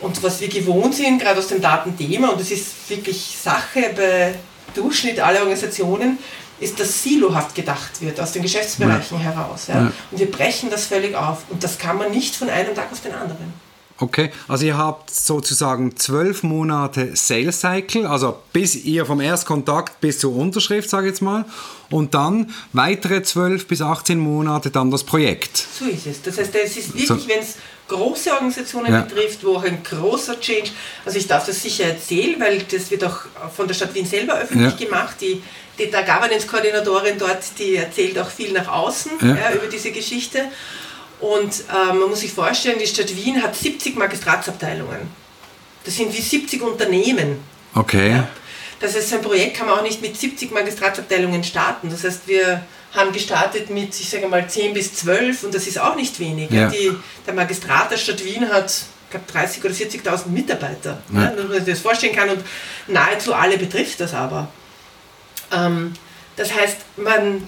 [0.00, 4.34] Und was wir gewohnt sind, gerade aus dem Datenthema, und das ist wirklich Sache bei
[4.74, 6.18] Durchschnitt aller Organisationen,
[6.62, 9.24] ist, dass silohaft gedacht wird, aus den Geschäftsbereichen ja.
[9.24, 9.66] heraus.
[9.68, 9.74] Ja?
[9.74, 9.92] Ja.
[10.10, 11.44] Und wir brechen das völlig auf.
[11.50, 13.52] Und das kann man nicht von einem Tag auf den anderen.
[13.98, 20.18] Okay, also ihr habt sozusagen zwölf Monate Sales Cycle, also bis ihr vom Erstkontakt bis
[20.18, 21.44] zur Unterschrift, sage ich jetzt mal,
[21.88, 25.56] und dann weitere zwölf bis 18 Monate dann das Projekt.
[25.78, 26.20] So ist es.
[26.22, 27.28] Das heißt, es ist wirklich, so.
[27.28, 27.56] wenn es
[27.88, 29.00] große Organisationen ja.
[29.02, 30.70] betrifft, wo auch ein großer Change,
[31.04, 33.20] also ich darf das sicher erzählen, weil das wird auch
[33.54, 34.86] von der Stadt Wien selber öffentlich ja.
[34.86, 35.42] gemacht, die
[35.78, 39.28] die, der Governance-Koordinatorin dort, die erzählt auch viel nach außen ja.
[39.28, 40.44] Ja, über diese Geschichte.
[41.20, 45.00] Und ähm, man muss sich vorstellen, die Stadt Wien hat 70 Magistratsabteilungen.
[45.84, 47.38] Das sind wie 70 Unternehmen.
[47.74, 48.22] Okay.
[48.80, 51.90] Das heißt, ein Projekt kann man auch nicht mit 70 Magistratsabteilungen starten.
[51.90, 55.78] Das heißt, wir haben gestartet mit, ich sage mal, 10 bis 12 und das ist
[55.78, 56.50] auch nicht wenig.
[56.50, 56.68] Ja.
[56.68, 56.92] Die,
[57.26, 58.70] der Magistrat der Stadt Wien hat,
[59.04, 61.26] ich glaube, 30.000 oder 40.000 Mitarbeiter, ja.
[61.26, 62.44] dass man sich das vorstellen kann und
[62.86, 64.48] nahezu alle betrifft das aber.
[65.50, 65.94] Ähm,
[66.36, 67.46] das heißt, man,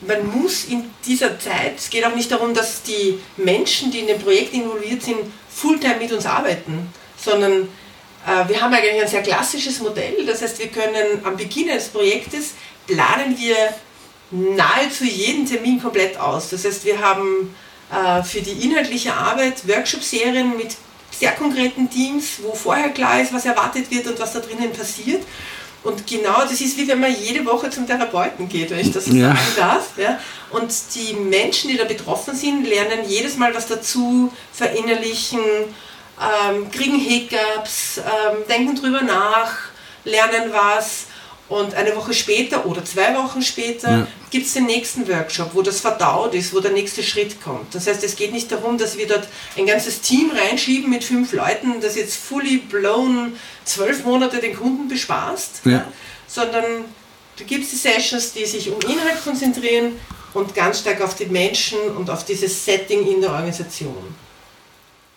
[0.00, 4.06] man muss in dieser Zeit, es geht auch nicht darum, dass die Menschen, die in
[4.06, 5.18] dem Projekt involviert sind,
[5.50, 7.68] Fulltime mit uns arbeiten, sondern
[8.26, 10.24] äh, wir haben eigentlich ein sehr klassisches Modell.
[10.26, 12.54] Das heißt, wir können am Beginn eines Projektes
[12.86, 13.56] planen wir
[14.30, 16.50] nahezu jeden Termin komplett aus.
[16.50, 17.54] Das heißt, wir haben
[17.90, 20.76] äh, für die inhaltliche Arbeit Workshop-Serien mit
[21.10, 25.22] sehr konkreten Teams, wo vorher klar ist, was erwartet wird und was da drinnen passiert.
[25.84, 29.04] Und genau das ist wie wenn man jede Woche zum Therapeuten geht, wenn ich das
[29.04, 29.28] so ja.
[29.28, 29.90] sagen darf.
[29.98, 30.18] Ja.
[30.50, 35.40] Und die Menschen, die da betroffen sind, lernen jedes Mal was dazu, verinnerlichen,
[36.18, 39.52] ähm, kriegen Hiccups, ähm, denken drüber nach,
[40.04, 41.06] lernen was
[41.48, 44.06] und eine Woche später oder zwei Wochen später ja.
[44.30, 47.74] gibt es den nächsten Workshop, wo das verdaut ist, wo der nächste Schritt kommt.
[47.74, 51.32] Das heißt, es geht nicht darum, dass wir dort ein ganzes Team reinschieben mit fünf
[51.32, 55.86] Leuten, das jetzt fully blown zwölf Monate den Kunden bespaßt, ja.
[56.26, 56.86] Sondern
[57.36, 59.92] da gibt es die Sessions, die sich um Inhalt konzentrieren
[60.32, 64.14] und ganz stark auf die Menschen und auf dieses Setting in der Organisation.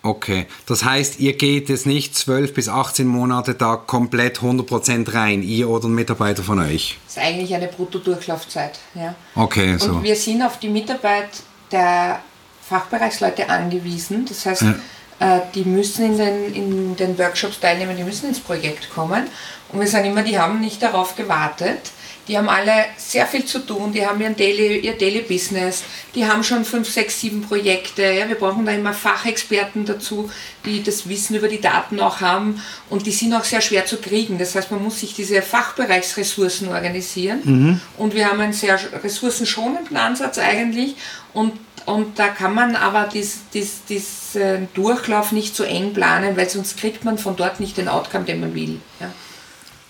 [0.08, 5.42] Okay, das heißt, ihr geht jetzt nicht 12 bis 18 Monate da komplett 100% rein,
[5.42, 6.96] ihr oder ein Mitarbeiter von euch?
[7.06, 8.78] Das ist eigentlich eine Brutto-Durchlaufzeit.
[8.94, 9.14] Ja.
[9.34, 9.90] Okay, so.
[9.90, 11.28] Und wir sind auf die Mitarbeit
[11.70, 12.20] der
[12.66, 14.24] Fachbereichsleute angewiesen.
[14.26, 15.36] Das heißt, ja.
[15.36, 19.26] äh, die müssen in den, in den Workshops teilnehmen, die müssen ins Projekt kommen.
[19.70, 21.90] Und wir sagen immer, die haben nicht darauf gewartet,
[22.28, 25.82] die haben alle sehr viel zu tun, die haben ihren Daily, ihr Daily Business,
[26.14, 28.02] die haben schon fünf, sechs, sieben Projekte.
[28.02, 30.30] Ja, wir brauchen da immer Fachexperten dazu,
[30.64, 33.96] die das Wissen über die Daten auch haben und die sind auch sehr schwer zu
[33.96, 34.38] kriegen.
[34.38, 37.80] Das heißt, man muss sich diese Fachbereichsressourcen organisieren mhm.
[37.96, 40.96] und wir haben einen sehr ressourcenschonenden Ansatz eigentlich
[41.32, 41.52] und
[41.86, 46.46] und da kann man aber diesen dies, dies, äh, Durchlauf nicht so eng planen, weil
[46.46, 48.78] sonst kriegt man von dort nicht den Outcome, den man will.
[49.00, 49.10] Ja.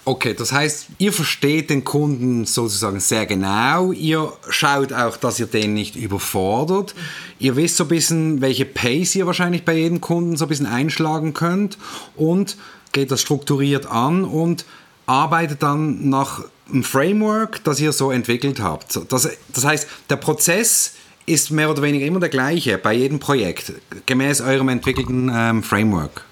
[0.09, 3.93] Okay, das heißt, ihr versteht den Kunden sozusagen sehr genau.
[3.93, 6.95] Ihr schaut auch, dass ihr den nicht überfordert.
[7.39, 10.65] Ihr wisst so ein bisschen, welche Pace ihr wahrscheinlich bei jedem Kunden so ein bisschen
[10.65, 11.77] einschlagen könnt
[12.17, 12.57] und
[12.93, 14.65] geht das strukturiert an und
[15.05, 16.43] arbeitet dann nach
[16.73, 18.99] einem Framework, das ihr so entwickelt habt.
[19.13, 20.95] Das, das heißt, der Prozess
[21.27, 23.75] ist mehr oder weniger immer der gleiche bei jedem Projekt,
[24.07, 26.25] gemäß eurem entwickelten ähm, Framework.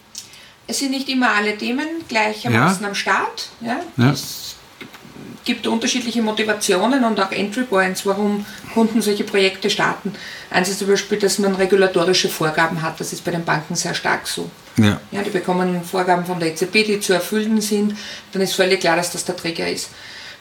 [0.66, 2.88] Es sind nicht immer alle Themen gleichermaßen ja.
[2.88, 3.48] am Start.
[3.61, 3.81] Ja?
[3.96, 4.11] ja.
[4.11, 4.57] Es
[5.44, 10.12] gibt unterschiedliche Motivationen und auch Entry Points, warum Kunden solche Projekte starten.
[10.50, 12.98] Eins ist zum Beispiel, dass man regulatorische Vorgaben hat.
[13.00, 14.50] Das ist bei den Banken sehr stark so.
[14.76, 15.00] Ja.
[15.12, 17.96] Ja, die bekommen Vorgaben von der EZB, die zu erfüllen sind.
[18.33, 19.90] Dann ist völlig klar, dass das der Trigger ist.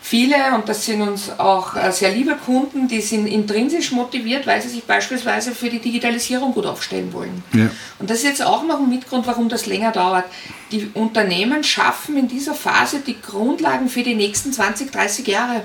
[0.08, 4.62] Viele, und das sind uns auch äh, sehr liebe Kunden, die sind intrinsisch motiviert, weil
[4.62, 7.44] sie sich beispielsweise für die Digitalisierung gut aufstellen wollen.
[7.54, 7.72] Ja.
[7.98, 10.26] Und das ist jetzt auch noch ein Mitgrund, warum das länger dauert.
[10.72, 15.64] Die Unternehmen schaffen in dieser Phase die Grundlagen für die nächsten 20, 30 Jahre.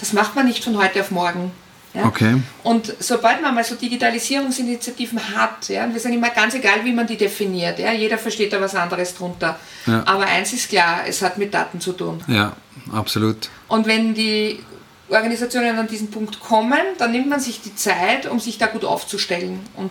[0.00, 1.52] Das macht man nicht von heute auf morgen.
[1.94, 2.04] Ja?
[2.04, 2.42] Okay.
[2.62, 6.92] Und sobald man mal so Digitalisierungsinitiativen hat, ja, und wir sind immer ganz egal, wie
[6.92, 9.58] man die definiert, ja, jeder versteht da was anderes drunter.
[9.86, 10.02] Ja.
[10.06, 12.22] Aber eins ist klar, es hat mit Daten zu tun.
[12.28, 12.52] Ja,
[12.92, 13.48] absolut.
[13.68, 14.60] Und wenn die
[15.08, 18.84] Organisationen an diesen Punkt kommen, dann nimmt man sich die Zeit, um sich da gut
[18.84, 19.60] aufzustellen.
[19.76, 19.90] Und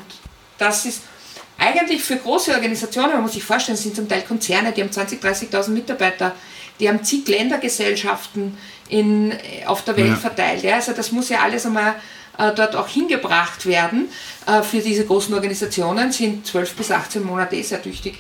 [0.58, 1.02] das ist
[1.58, 4.92] eigentlich für große Organisationen, man muss sich vorstellen, es sind zum Teil Konzerne, die haben
[4.92, 6.34] 20.000, 30.000 Mitarbeiter,
[6.80, 8.58] die haben zig Ländergesellschaften
[8.90, 9.34] in,
[9.66, 10.16] auf der Welt ja.
[10.16, 10.63] verteilt.
[10.63, 10.76] Ja.
[10.76, 11.96] Also das muss ja alles einmal
[12.38, 14.10] äh, dort auch hingebracht werden.
[14.46, 18.20] Äh, für diese großen Organisationen sind 12 bis 18 Monate eh sehr tüchtig.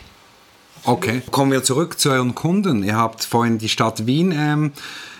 [0.83, 2.83] Okay, kommen wir zurück zu euren Kunden.
[2.83, 4.71] Ihr habt vorhin die Stadt Wien ähm,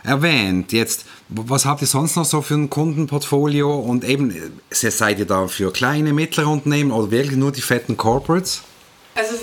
[0.04, 0.71] erwähnt.
[0.71, 3.76] Jetzt, was habt ihr sonst noch so für ein Kundenportfolio?
[3.76, 4.34] Und eben,
[4.69, 8.62] seid ihr da für kleine, mittlere Unternehmen oder wirklich nur die fetten Corporates?
[9.13, 9.36] Also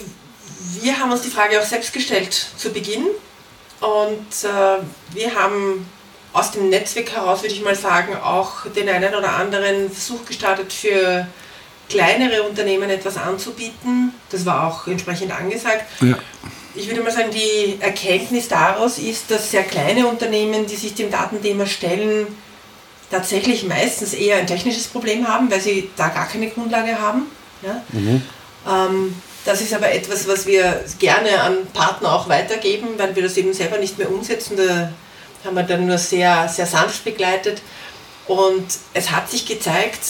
[0.81, 3.05] wir haben uns die Frage auch selbst gestellt zu Beginn.
[3.85, 5.87] Und äh, wir haben
[6.33, 10.73] aus dem Netzwerk heraus, würde ich mal sagen, auch den einen oder anderen Versuch gestartet,
[10.73, 11.27] für
[11.89, 14.15] kleinere Unternehmen etwas anzubieten.
[14.31, 15.85] Das war auch entsprechend angesagt.
[16.01, 16.17] Ja.
[16.75, 21.11] Ich würde mal sagen, die Erkenntnis daraus ist, dass sehr kleine Unternehmen, die sich dem
[21.11, 22.27] Datenthema stellen,
[23.11, 27.27] tatsächlich meistens eher ein technisches Problem haben, weil sie da gar keine Grundlage haben.
[27.63, 27.83] Ja?
[27.93, 28.23] Mhm.
[28.67, 33.37] Ähm, das ist aber etwas, was wir gerne an Partner auch weitergeben, weil wir das
[33.37, 34.57] eben selber nicht mehr umsetzen.
[34.57, 34.91] Da
[35.45, 37.61] haben wir dann nur sehr, sehr sanft begleitet.
[38.27, 40.01] Und es hat sich gezeigt,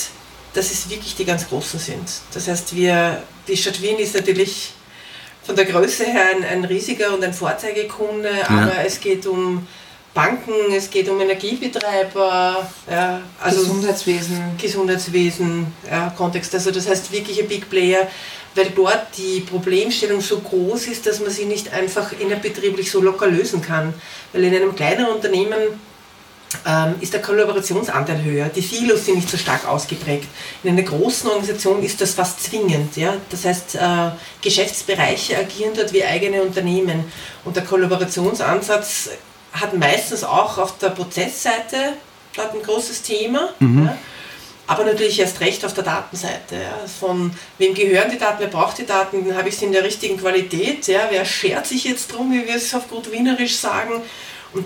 [0.53, 2.09] dass es wirklich die ganz Großen sind.
[2.33, 4.73] Das heißt, wir, die Stadt Wien ist natürlich
[5.43, 8.49] von der Größe her ein, ein riesiger und ein Vorzeigekunde, ja.
[8.49, 9.67] aber es geht um
[10.15, 14.57] Banken, es geht um Energiebetreiber, ja, also Gesundheitswesen.
[14.57, 16.55] Gesundheitswesen, ja, Kontext.
[16.55, 18.09] Also das heißt wirklich ein Big Player
[18.55, 23.27] weil dort die Problemstellung so groß ist, dass man sie nicht einfach innerbetrieblich so locker
[23.27, 23.95] lösen kann.
[24.33, 25.59] Weil in einem kleinen Unternehmen
[26.67, 30.29] ähm, ist der Kollaborationsanteil höher, die Silos sind nicht so stark ausgeprägt.
[30.63, 32.97] In einer großen Organisation ist das fast zwingend.
[32.97, 33.17] Ja?
[33.31, 37.05] Das heißt, äh, Geschäftsbereiche agieren dort wie eigene Unternehmen
[37.45, 39.11] und der Kollaborationsansatz
[39.55, 41.95] hat meistens auch auf der Prozessseite
[42.37, 43.49] dort ein großes Thema.
[43.61, 43.87] Mhm.
[43.87, 43.97] Ja?
[44.67, 46.57] aber natürlich erst recht auf der Datenseite.
[46.57, 46.87] Ja.
[46.87, 50.17] Von wem gehören die Daten, wer braucht die Daten, habe ich sie in der richtigen
[50.17, 51.09] Qualität, ja.
[51.11, 54.03] wer schert sich jetzt drum, wie wir es auf gut Wienerisch sagen.
[54.53, 54.65] Und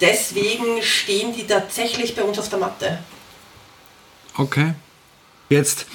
[0.00, 2.98] deswegen stehen die tatsächlich bei uns auf der Matte.
[4.36, 4.74] Okay.
[5.48, 5.86] Jetzt,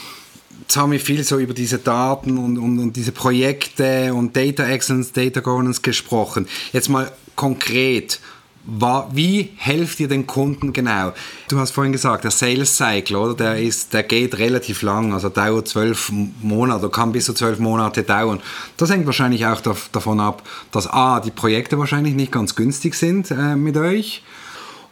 [0.61, 4.67] jetzt haben wir viel so über diese Daten und, und, und diese Projekte und Data
[4.67, 6.49] Excellence, Data Governance gesprochen.
[6.73, 8.19] Jetzt mal konkret
[8.67, 11.13] wie helft ihr den Kunden genau?
[11.49, 13.33] Du hast vorhin gesagt, der Sales Cycle, oder?
[13.35, 18.03] Der, ist, der geht relativ lang, also dauert zwölf Monate, kann bis zu zwölf Monate
[18.03, 18.41] dauern.
[18.77, 23.31] Das hängt wahrscheinlich auch davon ab, dass A, die Projekte wahrscheinlich nicht ganz günstig sind
[23.31, 24.23] äh, mit euch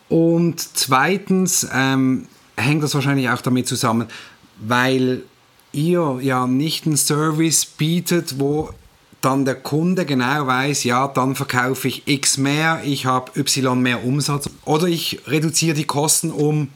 [0.10, 4.08] und zweitens ähm, hängt das wahrscheinlich auch damit zusammen,
[4.60, 5.24] weil
[5.72, 8.70] ihr ja nicht einen Service bietet, wo
[9.24, 14.04] dann der Kunde genau weiß, ja, dann verkaufe ich X mehr, ich habe Y mehr
[14.04, 16.70] Umsatz oder ich reduziere die Kosten um,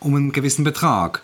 [0.00, 1.22] um einen gewissen Betrag.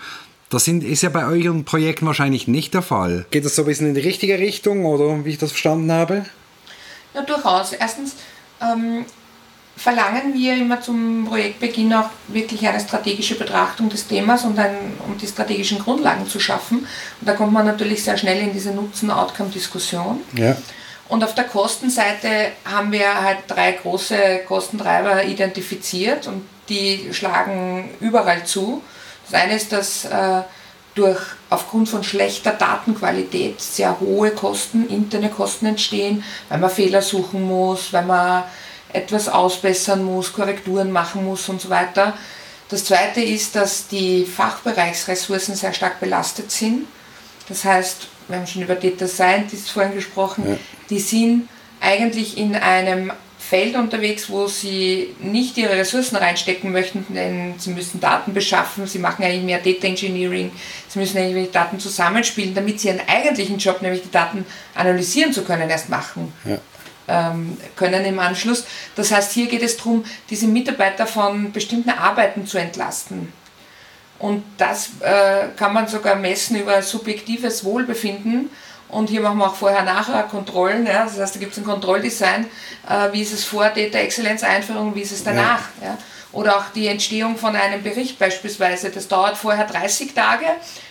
[0.50, 3.26] Das sind, ist ja bei euren Projekten wahrscheinlich nicht der Fall.
[3.30, 6.26] Geht das so ein bisschen in die richtige Richtung oder wie ich das verstanden habe?
[7.14, 7.72] Ja, durchaus.
[7.72, 8.14] Erstens
[8.60, 9.06] ähm,
[9.76, 14.74] verlangen wir immer zum Projektbeginn auch wirklich eine strategische Betrachtung des Themas und ein,
[15.06, 16.78] um die strategischen Grundlagen zu schaffen.
[16.78, 20.20] Und da kommt man natürlich sehr schnell in diese Nutzen-Outcome-Diskussion.
[20.34, 20.56] Ja.
[21.08, 28.44] Und auf der Kostenseite haben wir halt drei große Kostentreiber identifiziert und die schlagen überall
[28.44, 28.82] zu.
[29.30, 30.42] Das eine ist, dass äh,
[30.96, 37.42] durch aufgrund von schlechter Datenqualität sehr hohe Kosten, interne Kosten entstehen, weil man Fehler suchen
[37.42, 38.44] muss, weil man
[38.92, 42.14] etwas ausbessern muss, Korrekturen machen muss und so weiter.
[42.68, 46.86] Das zweite ist, dass die Fachbereichsressourcen sehr stark belastet sind.
[47.48, 50.56] Das heißt, wir haben schon über Data Scientists vorhin gesprochen, ja.
[50.90, 51.48] die sind
[51.80, 58.00] eigentlich in einem Feld unterwegs, wo sie nicht ihre Ressourcen reinstecken möchten, denn sie müssen
[58.00, 60.50] Daten beschaffen, sie machen eigentlich mehr Data Engineering,
[60.88, 64.44] sie müssen eigentlich Daten zusammenspielen, damit sie ihren eigentlichen Job, nämlich die Daten
[64.74, 66.32] analysieren zu können, erst machen.
[66.44, 66.58] Ja.
[67.08, 68.64] Ähm, können im Anschluss.
[68.96, 73.32] Das heißt, hier geht es darum, diese Mitarbeiter von bestimmten Arbeiten zu entlasten.
[74.18, 78.50] Und das äh, kann man sogar messen über subjektives Wohlbefinden.
[78.88, 80.86] Und hier machen wir auch vorher-nachher Kontrollen.
[80.86, 81.04] Ja?
[81.04, 82.46] Das heißt, da gibt es ein Kontrolldesign,
[82.88, 85.62] äh, wie ist es vor Data Excellence Einführung, wie ist es danach.
[85.80, 85.88] Ja.
[85.88, 85.98] ja?
[86.32, 88.90] Oder auch die Entstehung von einem Bericht beispielsweise.
[88.90, 90.46] Das dauert vorher 30 Tage.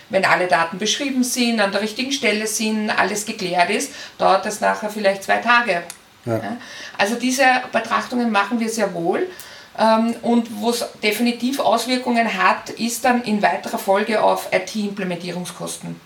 [0.08, 4.60] Wenn alle Daten beschrieben sind, an der richtigen Stelle sind, alles geklärt ist, dauert das
[4.60, 5.82] nachher vielleicht zwei Tage.
[6.26, 6.56] Ja.
[6.98, 9.28] Also diese Betrachtungen machen wir sehr wohl.
[9.78, 16.00] Ähm, und wo es definitiv Auswirkungen hat, ist dann in weiterer Folge auf IT-Implementierungskosten.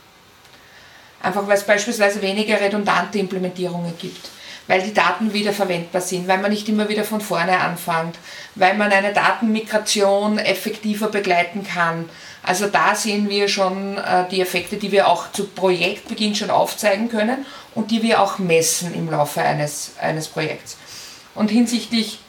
[1.23, 4.31] Einfach weil es beispielsweise weniger redundante Implementierungen gibt,
[4.71, 8.15] weil die Daten wieder verwendbar sind, weil man nicht immer wieder von vorne anfängt,
[8.55, 12.09] weil man eine Datenmigration effektiver begleiten kann.
[12.45, 17.09] Also da sehen wir schon äh, die Effekte, die wir auch zu Projektbeginn schon aufzeigen
[17.09, 20.77] können und die wir auch messen im Laufe eines, eines Projekts.
[21.35, 22.21] Und hinsichtlich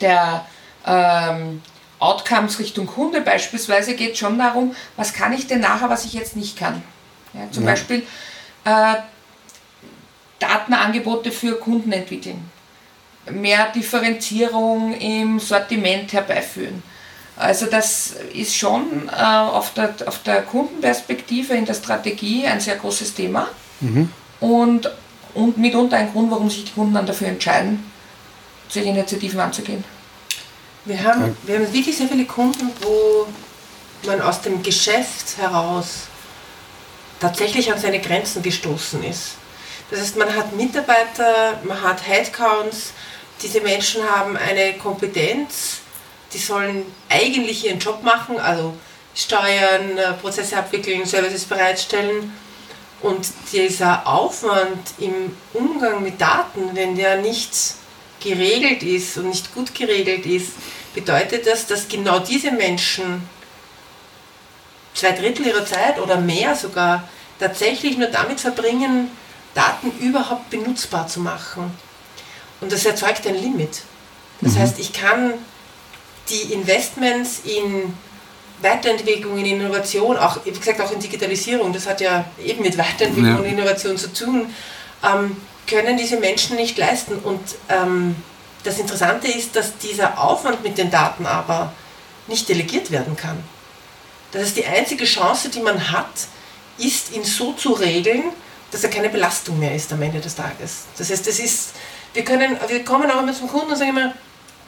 [0.00, 0.46] der
[0.86, 1.60] ähm,
[1.98, 6.12] Outcomes Richtung Kunde beispielsweise geht es schon darum, was kann ich denn nachher, was ich
[6.12, 6.84] jetzt nicht kann.
[7.34, 7.70] Ja, zum ja.
[7.70, 8.04] Beispiel
[8.64, 8.94] äh,
[10.38, 12.50] Datenangebote für Kunden entwickeln,
[13.30, 16.82] mehr Differenzierung im Sortiment herbeiführen.
[17.36, 22.76] Also das ist schon äh, auf, der, auf der Kundenperspektive in der Strategie ein sehr
[22.76, 23.48] großes Thema.
[23.80, 24.08] Mhm
[24.40, 24.90] und,
[25.34, 27.90] und mitunter ein Grund, warum sich die Kunden dann dafür entscheiden,
[28.68, 29.84] solche Initiativen anzugehen.
[30.84, 33.26] Wir haben, wir haben wirklich sehr viele Kunden, wo
[34.06, 36.06] man aus dem Geschäft heraus
[37.20, 39.32] tatsächlich an seine Grenzen gestoßen ist.
[39.90, 42.92] Das heißt, man hat Mitarbeiter, man hat Headcounts,
[43.42, 45.78] diese Menschen haben eine Kompetenz,
[46.32, 48.74] die sollen eigentlich ihren Job machen, also
[49.14, 52.32] steuern, äh, Prozesse abwickeln, Services bereitstellen.
[53.00, 57.52] Und dieser Aufwand im Umgang mit Daten, wenn der nicht
[58.20, 60.52] geregelt ist und nicht gut geregelt ist,
[60.94, 63.28] bedeutet das, dass genau diese Menschen
[64.94, 69.10] zwei Drittel ihrer Zeit oder mehr sogar tatsächlich nur damit verbringen,
[69.54, 71.70] Daten überhaupt benutzbar zu machen.
[72.60, 73.82] Und das erzeugt ein Limit.
[74.40, 74.58] Das mhm.
[74.58, 75.34] heißt, ich kann
[76.28, 77.94] die Investments in
[78.60, 83.34] Weiterentwicklung, in Innovation, auch wie gesagt auch in Digitalisierung, das hat ja eben mit Weiterentwicklung
[83.34, 83.38] ja.
[83.38, 84.52] und Innovation zu tun,
[85.04, 87.18] ähm, können diese Menschen nicht leisten.
[87.18, 88.16] Und ähm,
[88.64, 91.72] das Interessante ist, dass dieser Aufwand mit den Daten aber
[92.26, 93.42] nicht delegiert werden kann.
[94.32, 96.06] Das heißt, die einzige Chance, die man hat,
[96.78, 98.24] ist, ihn so zu regeln,
[98.70, 100.84] dass er keine Belastung mehr ist am Ende des Tages.
[100.96, 101.70] Das heißt, das ist,
[102.12, 104.14] wir, können, wir kommen auch immer zum Kunden und sagen immer,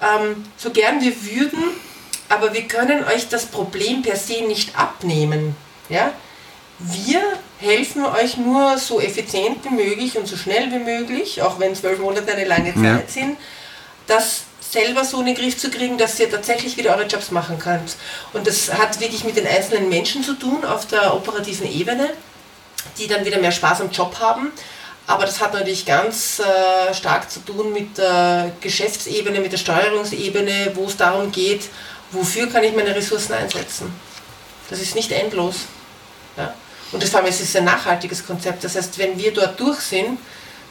[0.03, 1.63] ähm, so gern wir würden,
[2.29, 5.55] aber wir können euch das Problem per se nicht abnehmen.
[5.89, 6.13] Ja?
[6.79, 7.21] Wir
[7.59, 11.99] helfen euch nur so effizient wie möglich und so schnell wie möglich, auch wenn zwölf
[11.99, 13.03] Monate eine lange Zeit ja.
[13.07, 13.37] sind,
[14.07, 17.59] das selber so in den Griff zu kriegen, dass ihr tatsächlich wieder eure Jobs machen
[17.59, 17.97] könnt.
[18.33, 22.11] Und das hat wirklich mit den einzelnen Menschen zu tun auf der operativen Ebene,
[23.01, 24.53] die dann wieder mehr Spaß am Job haben.
[25.07, 30.73] Aber das hat natürlich ganz äh, stark zu tun mit der Geschäftsebene, mit der Steuerungsebene,
[30.75, 31.69] wo es darum geht,
[32.13, 33.93] wofür kann ich meine Ressourcen einsetzen?
[34.69, 35.57] Das ist nicht endlos.
[36.37, 36.55] Ja?
[36.93, 38.63] Und das vor allem es ist ein nachhaltiges Konzept.
[38.63, 40.19] Das heißt, wenn wir dort durch sind,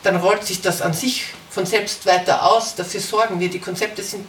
[0.04, 2.76] dann rollt sich das an sich von selbst weiter aus.
[2.76, 3.50] Dafür sorgen wir.
[3.50, 4.26] Die Konzepte sind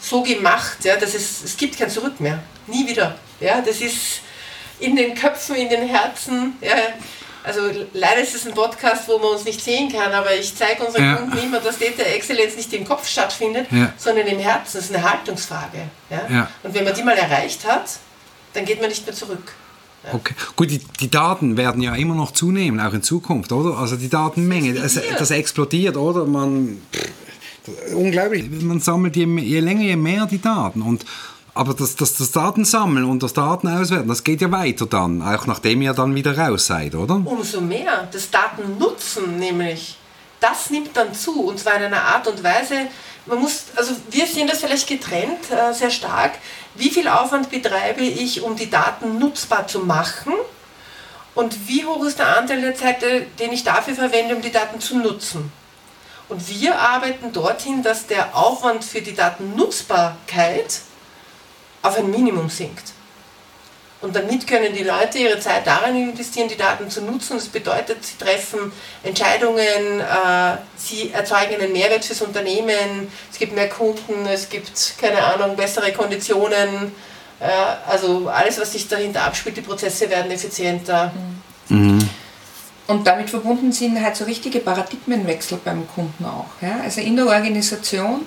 [0.00, 2.42] so gemacht, ja, dass es, es gibt kein Zurück mehr.
[2.66, 3.16] Nie wieder.
[3.38, 4.22] Ja, das ist
[4.80, 6.56] in den Köpfen, in den Herzen.
[6.60, 6.74] Ja,
[7.44, 7.60] also
[7.92, 11.04] leider ist es ein Podcast, wo man uns nicht sehen kann, aber ich zeige unseren
[11.04, 11.16] ja.
[11.16, 13.92] Kunden immer, dass Data Exzellenz nicht im Kopf stattfindet, ja.
[13.96, 14.78] sondern im Herzen.
[14.78, 15.90] Das ist eine Haltungsfrage.
[16.10, 16.48] Ja?
[16.62, 17.98] Und wenn man die mal erreicht hat,
[18.52, 19.54] dann geht man nicht mehr zurück.
[20.12, 20.34] Okay.
[20.56, 23.78] Gut, die, die, Daten werden ja immer noch zunehmen, auch in Zukunft, oder?
[23.78, 26.26] Also die Datenmenge, das, das explodiert, oder?
[26.26, 31.04] Man, pff, unglaublich, man sammelt je, je länger, je mehr die Daten und
[31.54, 35.82] aber das, das, das Datensammeln und das Datenauswerten, das geht ja weiter dann, auch nachdem
[35.82, 37.20] ihr dann wieder raus seid, oder?
[37.24, 38.08] Umso mehr.
[38.10, 39.98] Das Datennutzen nämlich,
[40.40, 42.86] das nimmt dann zu und zwar in einer Art und Weise,
[43.26, 46.32] man muss, also wir sehen das vielleicht getrennt äh, sehr stark.
[46.74, 50.32] Wie viel Aufwand betreibe ich, um die Daten nutzbar zu machen?
[51.34, 54.80] Und wie hoch ist der Anteil der Zeit, den ich dafür verwende, um die Daten
[54.80, 55.52] zu nutzen?
[56.28, 60.80] Und wir arbeiten dorthin, dass der Aufwand für die Datennutzbarkeit
[61.82, 62.92] auf ein Minimum sinkt.
[64.02, 67.36] Und damit können die Leute ihre Zeit darin investieren, die Daten zu nutzen.
[67.36, 68.72] Das bedeutet, sie treffen
[69.04, 75.22] Entscheidungen, äh, sie erzeugen einen Mehrwert fürs Unternehmen, es gibt mehr Kunden, es gibt, keine
[75.22, 76.92] Ahnung, bessere Konditionen.
[77.38, 77.46] Äh,
[77.88, 81.12] also alles, was sich dahinter abspielt, die Prozesse werden effizienter.
[81.68, 82.08] Mhm.
[82.88, 86.46] Und damit verbunden sind halt so richtige Paradigmenwechsel beim Kunden auch.
[86.60, 86.80] Ja?
[86.82, 88.26] Also in der Organisation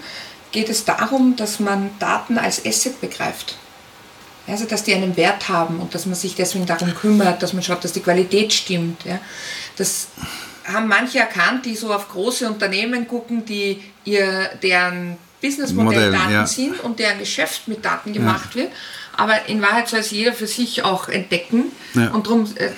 [0.56, 3.58] geht es darum, dass man Daten als Asset begreift.
[4.48, 7.62] Also, dass die einen Wert haben und dass man sich deswegen darum kümmert, dass man
[7.62, 9.04] schaut, dass die Qualität stimmt.
[9.04, 9.20] Ja.
[9.76, 10.08] Das
[10.64, 16.48] haben manche erkannt, die so auf große Unternehmen gucken, die ihr, deren Businessmodell Daten ja.
[16.48, 18.62] sind und deren Geschäft mit Daten gemacht ja.
[18.62, 18.72] wird.
[19.18, 21.72] Aber in Wahrheit soll es jeder für sich auch entdecken.
[21.94, 22.12] Ja.
[22.12, 22.70] Und darum äh,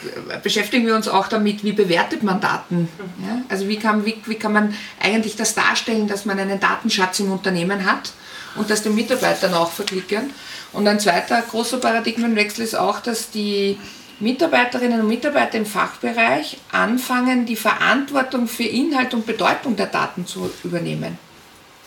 [0.44, 2.88] beschäftigen wir uns auch damit, wie bewertet man Daten.
[3.26, 3.42] Ja?
[3.50, 7.32] Also wie kann, wie, wie kann man eigentlich das darstellen, dass man einen Datenschatz im
[7.32, 8.12] Unternehmen hat
[8.56, 10.32] und das den Mitarbeitern auch verklickern.
[10.74, 13.78] Und ein zweiter großer Paradigmenwechsel ist auch, dass die
[14.20, 20.52] Mitarbeiterinnen und Mitarbeiter im Fachbereich anfangen, die Verantwortung für Inhalt und Bedeutung der Daten zu
[20.64, 21.18] übernehmen.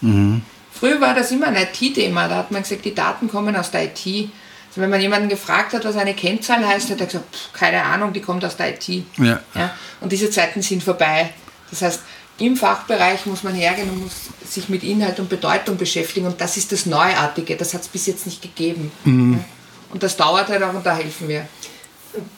[0.00, 0.42] Mhm.
[0.80, 3.84] Früher war das immer ein IT-Thema, da hat man gesagt, die Daten kommen aus der
[3.84, 4.06] IT.
[4.06, 7.82] Also wenn man jemanden gefragt hat, was eine Kennzahl heißt, hat er gesagt, pff, keine
[7.82, 8.88] Ahnung, die kommt aus der IT.
[9.18, 9.40] Ja.
[9.54, 9.76] Ja?
[10.00, 11.34] Und diese Zeiten sind vorbei.
[11.70, 12.00] Das heißt,
[12.38, 14.14] im Fachbereich muss man hergehen und muss
[14.48, 18.06] sich mit Inhalt und Bedeutung beschäftigen und das ist das Neuartige, das hat es bis
[18.06, 18.90] jetzt nicht gegeben.
[19.04, 19.44] Mhm.
[19.90, 21.46] Und das dauert halt auch und da helfen wir.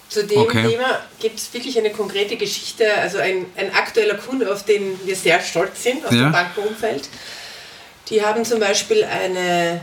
[0.09, 0.71] Zu dem okay.
[0.71, 5.15] Thema gibt es wirklich eine konkrete Geschichte, also ein, ein aktueller Kunde, auf den wir
[5.15, 6.25] sehr stolz sind, aus ja.
[6.25, 7.09] dem Bankenumfeld.
[8.09, 9.81] Die haben zum Beispiel eine,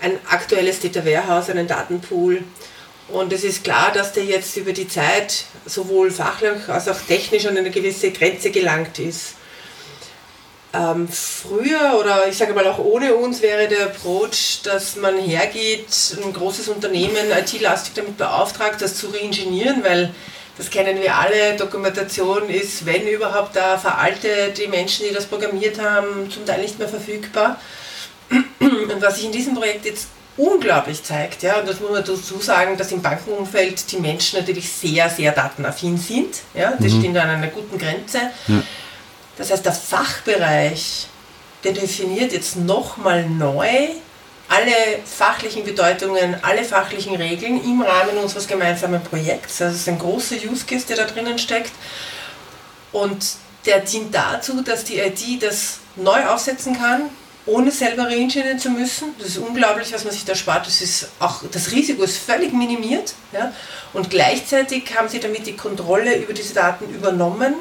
[0.00, 2.42] ein aktuelles Data Warehouse, einen Datenpool.
[3.08, 7.46] Und es ist klar, dass der jetzt über die Zeit sowohl fachlich als auch technisch
[7.46, 9.34] an eine gewisse Grenze gelangt ist.
[10.74, 15.86] Ähm, früher oder ich sage mal auch ohne uns wäre der Approach, dass man hergeht,
[16.24, 20.14] ein großes Unternehmen IT-lastig damit beauftragt, das zu reingenieren, weil
[20.62, 25.80] das kennen wir alle, Dokumentation ist, wenn überhaupt da veraltet, die Menschen, die das programmiert
[25.80, 27.60] haben, zum Teil nicht mehr verfügbar.
[28.30, 32.38] Und was sich in diesem Projekt jetzt unglaublich zeigt, ja, und das muss man dazu
[32.40, 36.36] sagen, dass im Bankenumfeld die Menschen natürlich sehr, sehr datenaffin sind.
[36.54, 36.98] Ja, das mhm.
[37.00, 38.18] stehen da an einer guten Grenze.
[38.46, 38.62] Ja
[39.36, 41.06] das heißt, der Fachbereich,
[41.64, 43.88] der definiert jetzt nochmal neu
[44.52, 49.58] alle fachlichen Bedeutungen, alle fachlichen Regeln im Rahmen unseres gemeinsamen Projekts.
[49.58, 51.72] Das ist ein großer Use Case, der da drinnen steckt.
[52.92, 53.24] Und
[53.64, 57.08] der dient dazu, dass die IT das neu aufsetzen kann,
[57.46, 59.14] ohne selber reingenieren zu müssen.
[59.18, 60.66] Das ist unglaublich, was man sich da spart.
[60.66, 63.14] Das, ist auch, das Risiko ist völlig minimiert.
[63.32, 63.54] Ja?
[63.94, 67.54] Und gleichzeitig haben sie damit die Kontrolle über diese Daten übernommen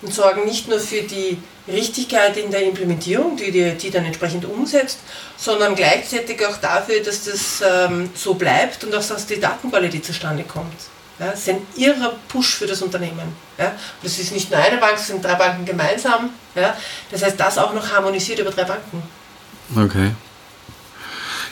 [0.00, 1.36] und sorgen nicht nur für die
[1.68, 4.98] Richtigkeit in der Implementierung, die die, die dann entsprechend umsetzt,
[5.36, 10.44] sondern gleichzeitig auch dafür, dass das ähm, so bleibt und auch, dass die Datenqualität zustande
[10.44, 10.74] kommt.
[11.18, 13.34] Ja, das ist ein irrer Push für das Unternehmen.
[13.58, 13.72] Ja.
[14.02, 16.30] Das ist nicht nur eine Bank, es sind drei Banken gemeinsam.
[16.54, 16.76] Ja.
[17.10, 19.02] Das heißt, das auch noch harmonisiert über drei Banken.
[19.76, 20.12] Okay.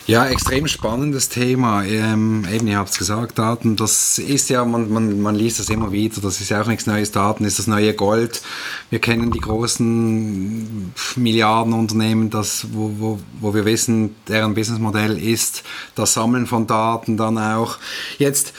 [0.08, 1.82] Ja, extrem spannendes Thema.
[1.82, 5.68] Ähm, eben, ihr habt es gesagt, Daten, das ist ja, man, man, man liest das
[5.68, 7.10] immer wieder, das ist ja auch nichts Neues.
[7.10, 8.40] Daten ist das neue Gold.
[8.88, 15.64] Wir kennen die großen Milliardenunternehmen, das, wo, wo, wo wir wissen, deren Businessmodell ist
[15.96, 17.78] das Sammeln von Daten dann auch.
[18.18, 18.52] Jetzt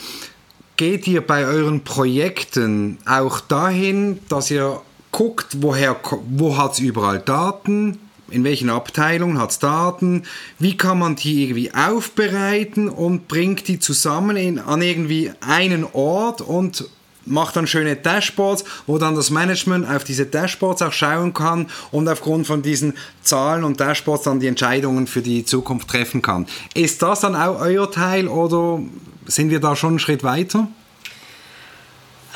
[0.76, 4.82] geht ihr bei euren Projekten auch dahin, dass ihr
[5.14, 5.96] guckt, woher,
[6.30, 8.00] wo hat es überall Daten,
[8.30, 10.24] in welchen Abteilungen hat es Daten,
[10.60, 16.42] wie kann man die irgendwie aufbereiten und bringt die zusammen in, an irgendwie einen Ort
[16.42, 16.90] und
[17.28, 22.08] macht dann schöne Dashboards, wo dann das Management auf diese Dashboards auch schauen kann und
[22.08, 26.48] aufgrund von diesen Zahlen und Dashboards dann die Entscheidungen für die Zukunft treffen kann.
[26.74, 28.82] Ist das dann auch euer Teil oder
[29.26, 30.68] sind wir da schon einen Schritt weiter?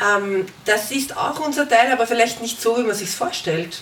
[0.02, 3.82] Ähm, das ist auch unser Teil, aber vielleicht nicht so, wie man sich vorstellt.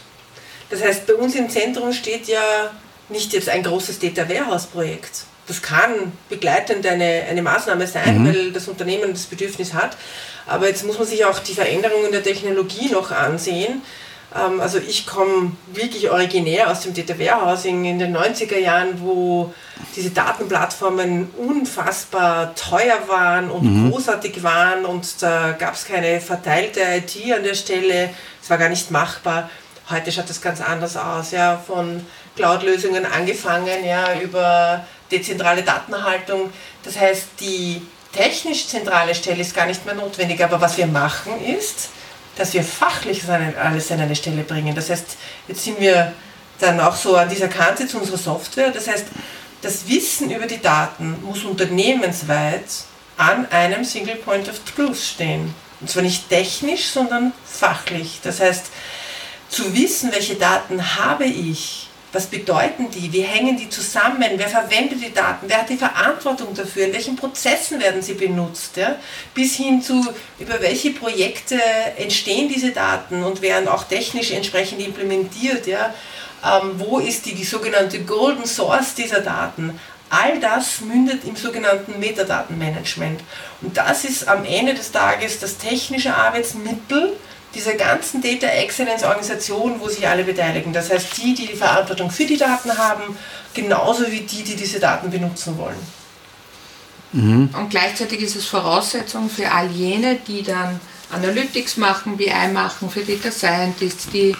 [0.70, 2.72] Das heißt, bei uns im Zentrum steht ja
[3.10, 5.24] nicht jetzt ein großes Data Warehouse Projekt.
[5.48, 8.28] Das kann begleitend eine, eine Maßnahme sein, mhm.
[8.28, 9.98] weil das Unternehmen das Bedürfnis hat.
[10.46, 13.82] Aber jetzt muss man sich auch die Veränderungen der Technologie noch ansehen.
[14.36, 19.54] Ähm, also ich komme wirklich originär aus dem Data Warehousing in den 90er Jahren, wo
[19.96, 23.92] diese Datenplattformen unfassbar teuer waren und mhm.
[23.92, 28.10] großartig waren und da gab es keine verteilte IT an der Stelle.
[28.42, 29.50] Es war gar nicht machbar.
[29.90, 36.52] Heute schaut das ganz anders aus, ja, von Cloud-Lösungen angefangen, ja, über dezentrale Datenhaltung.
[36.84, 37.82] Das heißt, die
[38.14, 41.90] technisch zentrale Stelle ist gar nicht mehr notwendig, aber was wir machen ist,
[42.36, 44.76] dass wir fachlich alles an eine Stelle bringen.
[44.76, 45.18] Das heißt,
[45.48, 46.14] jetzt sind wir
[46.60, 48.72] dann auch so an dieser Kante zu unserer Software.
[48.72, 49.06] Das heißt,
[49.62, 52.66] das Wissen über die Daten muss unternehmensweit
[53.18, 55.54] an einem Single Point of Truth stehen.
[55.82, 58.20] Und zwar nicht technisch, sondern fachlich.
[58.24, 58.68] Das heißt,
[59.50, 63.12] zu wissen, welche Daten habe ich, was bedeuten die?
[63.14, 64.24] Wie hängen die zusammen?
[64.36, 65.46] Wer verwendet die Daten?
[65.48, 66.86] Wer hat die Verantwortung dafür?
[66.86, 68.78] In welchen Prozessen werden sie benutzt?
[68.78, 68.96] Ja?
[69.36, 70.04] Bis hin zu,
[70.40, 71.60] über welche Projekte
[71.98, 75.68] entstehen diese Daten und werden auch technisch entsprechend implementiert?
[75.68, 75.94] Ja?
[76.44, 79.80] Ähm, wo ist die, die sogenannte Golden Source dieser Daten?
[80.10, 83.22] All das mündet im sogenannten Metadatenmanagement.
[83.62, 87.16] Und das ist am Ende des Tages das technische Arbeitsmittel,
[87.54, 90.72] dieser ganzen Data Excellence Organisation, wo sich alle beteiligen.
[90.72, 93.18] Das heißt, die, die die Verantwortung für die Daten haben,
[93.54, 96.00] genauso wie die, die diese Daten benutzen wollen.
[97.12, 97.50] Mhm.
[97.58, 100.80] Und gleichzeitig ist es Voraussetzung für all jene, die dann
[101.12, 104.36] Analytics machen, BI machen, für Data Scientists, die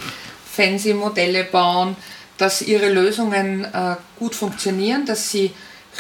[0.52, 1.96] fancy Modelle bauen,
[2.38, 5.52] dass ihre Lösungen äh, gut funktionieren, dass sie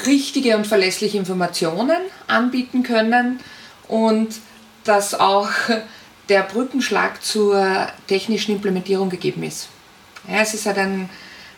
[0.05, 1.97] richtige und verlässliche Informationen
[2.27, 3.39] anbieten können
[3.87, 4.29] und
[4.83, 5.49] dass auch
[6.29, 9.69] der Brückenschlag zur technischen Implementierung gegeben ist.
[10.27, 11.09] Ja, es ist halt ein,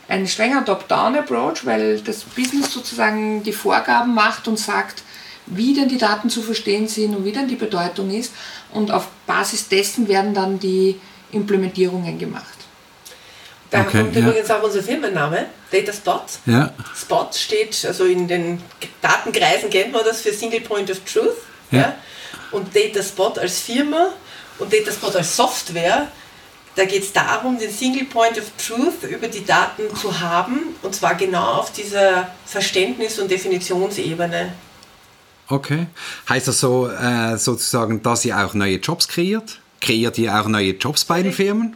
[0.07, 5.03] ein strenger Top-Down-Approach, weil das Business sozusagen die Vorgaben macht und sagt,
[5.45, 8.33] wie denn die Daten zu verstehen sind und wie denn die Bedeutung ist.
[8.71, 10.99] Und auf Basis dessen werden dann die
[11.31, 12.45] Implementierungen gemacht.
[13.69, 14.21] Da okay, kommt ja.
[14.21, 16.21] übrigens auch unser Firmenname, Data Spot.
[16.45, 16.73] Ja.
[16.93, 18.61] Spot steht, also in den
[19.01, 21.37] Datenkreisen kennt man das für Single Point of Truth.
[21.71, 21.79] Ja.
[21.79, 21.95] ja.
[22.51, 24.11] Und Data Spot als Firma
[24.61, 26.07] und Dataspot als Software,
[26.75, 30.95] da geht es darum, den Single Point of Truth über die Daten zu haben, und
[30.95, 34.53] zwar genau auf dieser Verständnis- und Definitionsebene.
[35.49, 35.87] Okay.
[36.29, 39.59] Heißt das so äh, sozusagen, dass ihr auch neue Jobs kreiert?
[39.81, 41.75] Kreiert ihr auch neue Jobs bei den Firmen?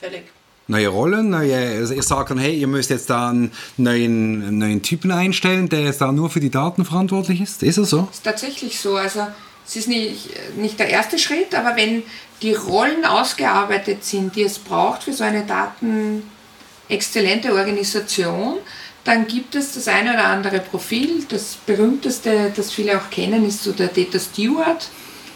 [0.00, 0.22] Völlig.
[0.68, 4.82] Neue Rollen, neue, also ihr sagt dann, hey, ihr müsst jetzt da einen neuen, neuen
[4.82, 7.62] Typen einstellen, der jetzt da nur für die Daten verantwortlich ist.
[7.64, 8.02] Ist das so?
[8.02, 8.96] Das ist tatsächlich so.
[8.96, 9.26] Also
[9.66, 12.02] es ist nicht, nicht der erste Schritt, aber wenn
[12.42, 18.56] die Rollen ausgearbeitet sind, die es braucht für so eine datenexzellente Organisation,
[19.04, 21.24] dann gibt es das eine oder andere Profil.
[21.28, 24.88] Das berühmteste, das viele auch kennen, ist so der Data Steward,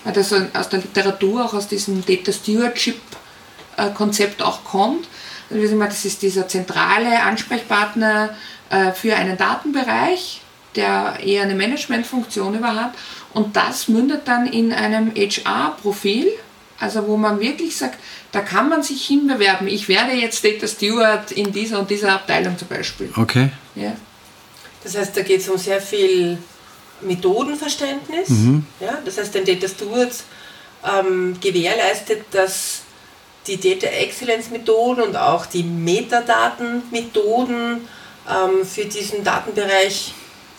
[0.05, 5.07] das aus der Literatur auch aus diesem Data Stewardship-Konzept auch kommt.
[5.51, 8.35] Also das ist dieser zentrale Ansprechpartner
[8.71, 10.41] äh, für einen Datenbereich,
[10.77, 12.93] der eher eine Managementfunktion über hat
[13.33, 16.29] und das mündet dann in einem HR-Profil,
[16.79, 17.99] also wo man wirklich sagt,
[18.33, 19.69] da kann man sich hinbewerben.
[19.69, 23.11] Ich werde jetzt Data Steward in dieser und dieser Abteilung zum Beispiel.
[23.17, 23.51] Okay.
[23.75, 23.97] Ja.
[24.83, 26.39] Das heißt, da geht es um sehr viel
[27.01, 28.29] Methodenverständnis.
[28.29, 28.67] Mhm.
[28.81, 28.99] Ja?
[29.05, 30.13] Das heißt, ein Data Steward
[30.85, 32.83] ähm, gewährleistet, dass
[33.47, 37.87] die Data Excellence Methoden und auch die Metadatenmethoden
[38.29, 40.13] ähm, für diesen Datenbereich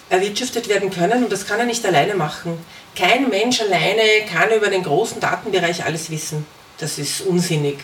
[0.09, 2.57] erwirtschaftet werden können und das kann er nicht alleine machen.
[2.95, 4.01] Kein Mensch alleine
[4.31, 6.45] kann über den großen Datenbereich alles wissen.
[6.77, 7.77] Das ist unsinnig.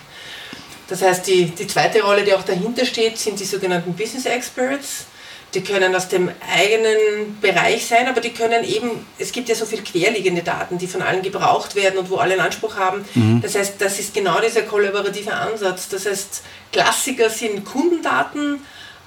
[0.87, 5.05] Das heißt, die, die zweite Rolle, die auch dahinter steht, sind die sogenannten Business Experts.
[5.53, 9.65] Die können aus dem eigenen Bereich sein, aber die können eben, es gibt ja so
[9.65, 13.03] viel querliegende Daten, die von allen gebraucht werden und wo alle einen Anspruch haben.
[13.15, 13.41] Mhm.
[13.41, 15.89] Das heißt, das ist genau dieser kollaborative Ansatz.
[15.89, 18.61] Das heißt, Klassiker sind Kundendaten,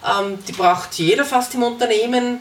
[0.05, 2.41] ähm, die braucht jeder fast im Unternehmen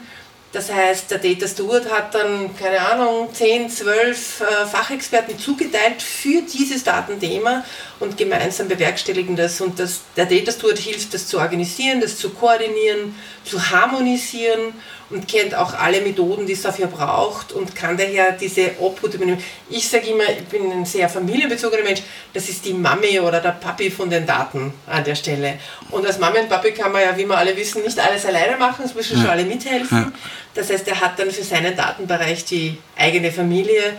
[0.54, 6.42] das heißt, der Data Steward hat dann, keine Ahnung, 10, 12 äh, Fachexperten zugeteilt für
[6.42, 7.64] dieses Datenthema
[7.98, 9.60] und gemeinsam bewerkstelligen das.
[9.60, 14.74] Und das, der Data Steward hilft, das zu organisieren, das zu koordinieren, zu harmonisieren
[15.14, 19.42] und kennt auch alle Methoden, die es dafür braucht und kann daher diese Obhut übernehmen.
[19.70, 22.02] Ich sage immer, ich bin ein sehr familienbezogener Mensch,
[22.32, 25.54] das ist die Mami oder der Papi von den Daten an der Stelle.
[25.90, 28.56] Und als Mami und Papi kann man ja, wie wir alle wissen, nicht alles alleine
[28.56, 30.12] machen, es müssen schon alle mithelfen.
[30.52, 33.94] Das heißt, er hat dann für seinen Datenbereich die eigene Familie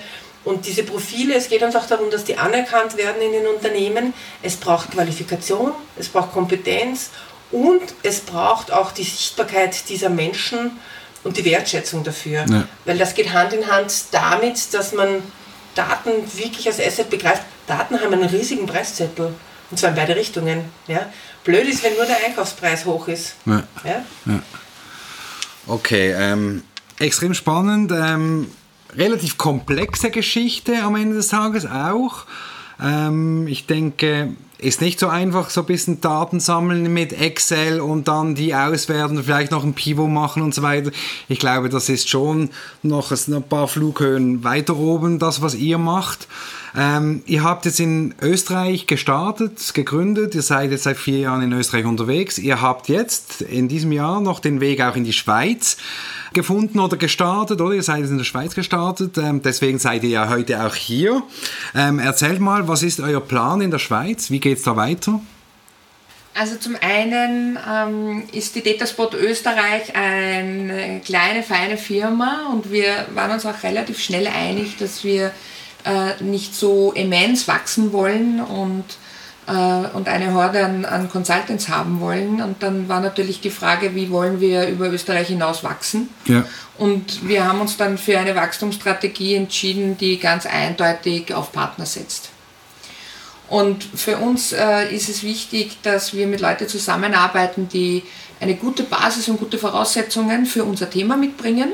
[0.46, 4.14] Und diese Profile, es geht uns auch darum, dass die anerkannt werden in den Unternehmen.
[4.44, 7.10] Es braucht Qualifikation, es braucht Kompetenz
[7.52, 10.80] und es braucht auch die Sichtbarkeit dieser Menschen
[11.26, 12.46] und die Wertschätzung dafür.
[12.48, 12.68] Ja.
[12.86, 15.22] Weil das geht Hand in Hand damit, dass man
[15.74, 17.42] Daten wirklich als Asset begreift.
[17.68, 19.34] Daten haben einen riesigen Preiszettel.
[19.72, 20.66] Und zwar in beide Richtungen.
[20.88, 21.12] Ja?
[21.44, 23.36] Blöd ist, wenn nur der Einkaufspreis hoch ist.
[23.46, 23.64] Ja.
[23.84, 24.06] Ja?
[25.66, 26.62] Okay, ähm,
[27.00, 27.92] extrem spannend.
[27.92, 28.52] Ähm,
[28.96, 32.26] relativ komplexe Geschichte am Ende des Tages auch.
[32.80, 34.34] Ähm, ich denke,
[34.66, 39.24] ist nicht so einfach, so ein bisschen Daten sammeln mit Excel und dann die auswerten,
[39.24, 40.90] vielleicht noch ein Pivot machen und so weiter.
[41.30, 42.50] Ich glaube, das ist schon
[42.82, 46.28] noch ein paar Flughöhen weiter oben, das, was ihr macht.
[46.78, 51.54] Ähm, ihr habt jetzt in Österreich gestartet, gegründet, ihr seid jetzt seit vier Jahren in
[51.54, 52.38] Österreich unterwegs.
[52.38, 55.78] Ihr habt jetzt in diesem Jahr noch den Weg auch in die Schweiz
[56.34, 57.74] gefunden oder gestartet, oder?
[57.74, 61.24] Ihr seid jetzt in der Schweiz gestartet, ähm, deswegen seid ihr ja heute auch hier.
[61.74, 64.30] Ähm, erzählt mal, was ist euer Plan in der Schweiz?
[64.30, 65.22] Wie geht es da weiter?
[66.38, 73.32] Also zum einen ähm, ist die Dataspot Österreich eine kleine, feine Firma und wir waren
[73.32, 75.32] uns auch relativ schnell einig, dass wir
[75.86, 78.84] äh, nicht so immens wachsen wollen und,
[79.48, 82.42] äh, und eine Horde an, an Consultants haben wollen.
[82.42, 86.10] Und dann war natürlich die Frage, wie wollen wir über Österreich hinaus wachsen?
[86.26, 86.44] Ja.
[86.78, 92.30] Und wir haben uns dann für eine Wachstumsstrategie entschieden, die ganz eindeutig auf Partner setzt.
[93.48, 98.04] Und für uns äh, ist es wichtig, dass wir mit Leuten zusammenarbeiten, die
[98.40, 101.72] eine gute Basis und gute Voraussetzungen für unser Thema mitbringen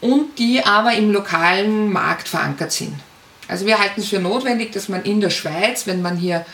[0.00, 2.94] und die aber im lokalen Markt verankert sind.
[3.48, 6.44] Also wir halten es für notwendig, dass man in der Schweiz, wenn man hier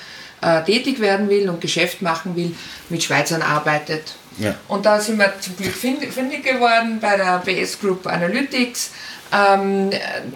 [0.40, 2.54] äh, tätig werden will und Geschäft machen will,
[2.88, 4.14] mit Schweizern arbeitet.
[4.38, 4.54] Ja.
[4.68, 8.92] Und da sind wir zum Glück fündig geworden bei der BS Group Analytics,
[9.32, 9.90] ähm,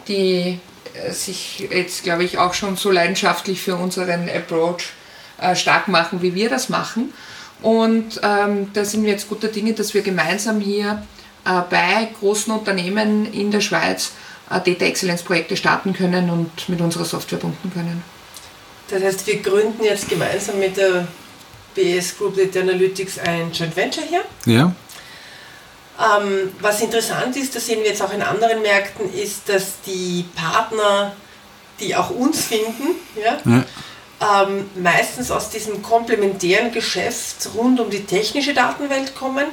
[0.08, 0.58] die
[0.94, 4.90] äh, sich jetzt, glaube ich, auch schon so leidenschaftlich für unseren Approach
[5.40, 7.12] äh, stark machen, wie wir das machen.
[7.62, 11.06] Und ähm, da sind wir jetzt guter Dinge, dass wir gemeinsam hier
[11.44, 14.12] äh, bei großen Unternehmen in der Schweiz
[14.60, 18.02] Data Excellence Projekte starten können und mit unserer Software bunten können.
[18.88, 21.06] Das heißt, wir gründen jetzt gemeinsam mit der
[21.74, 24.24] BS Group Data Analytics ein Joint Venture hier.
[24.46, 24.74] Ja.
[25.98, 30.24] Ähm, was interessant ist, das sehen wir jetzt auch in anderen Märkten, ist, dass die
[30.34, 31.12] Partner,
[31.80, 33.64] die auch uns finden, ja, ja.
[34.44, 39.46] Ähm, meistens aus diesem komplementären Geschäft rund um die technische Datenwelt kommen.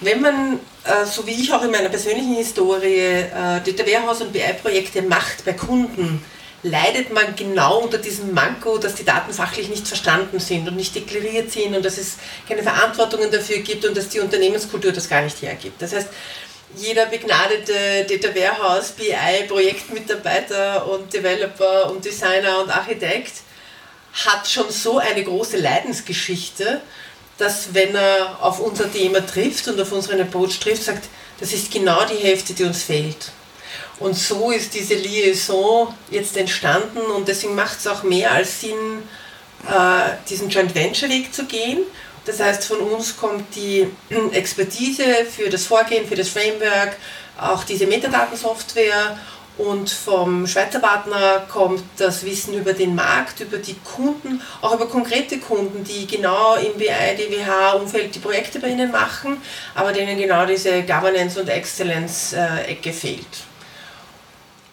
[0.00, 0.56] Wenn man, äh,
[1.04, 5.52] so wie ich auch in meiner persönlichen Historie, äh, Data Warehouse und BI-Projekte macht bei
[5.52, 6.24] Kunden,
[6.62, 10.94] leidet man genau unter diesem Manko, dass die Daten fachlich nicht verstanden sind und nicht
[10.94, 12.16] deklariert sind und dass es
[12.48, 15.80] keine Verantwortungen dafür gibt und dass die Unternehmenskultur das gar nicht hergibt.
[15.80, 16.08] Das heißt,
[16.76, 23.32] jeder begnadete Data Warehouse, BI, Projektmitarbeiter und Developer und Designer und Architekt
[24.26, 26.80] hat schon so eine große Leidensgeschichte,
[27.38, 31.08] dass wenn er auf unser Thema trifft und auf unseren Approach trifft, sagt,
[31.38, 33.30] das ist genau die Hälfte, die uns fehlt.
[33.98, 39.02] Und so ist diese Liaison jetzt entstanden und deswegen macht es auch mehr als Sinn,
[39.66, 41.78] äh, diesen Joint Venture Weg zu gehen.
[42.24, 43.86] Das heißt, von uns kommt die
[44.32, 46.96] Expertise für das Vorgehen, für das Framework,
[47.38, 49.18] auch diese Metadatensoftware
[49.58, 54.86] und vom Schweizer Partner kommt das Wissen über den Markt, über die Kunden, auch über
[54.86, 59.38] konkrete Kunden, die genau im BI, DWH-Umfeld die Projekte bei ihnen machen,
[59.74, 63.45] aber denen genau diese Governance- und Excellence-Ecke fehlt.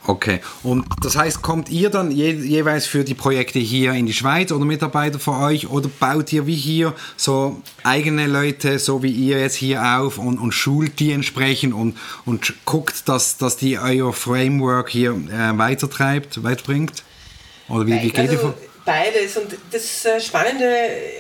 [0.06, 4.14] Okay, und das heißt, kommt ihr dann je, jeweils für die Projekte hier in die
[4.14, 9.12] Schweiz oder Mitarbeiter für euch oder baut ihr wie hier so eigene Leute, so wie
[9.12, 11.96] ihr jetzt hier auf und, und schult die entsprechend und,
[12.26, 17.04] und guckt, dass, dass die euer Framework hier äh, weitertreibt, weiterbringt?
[17.70, 18.54] Oder wie, wie geht also, ihr vor?
[18.86, 19.38] Beides.
[19.38, 20.68] Und das äh, Spannende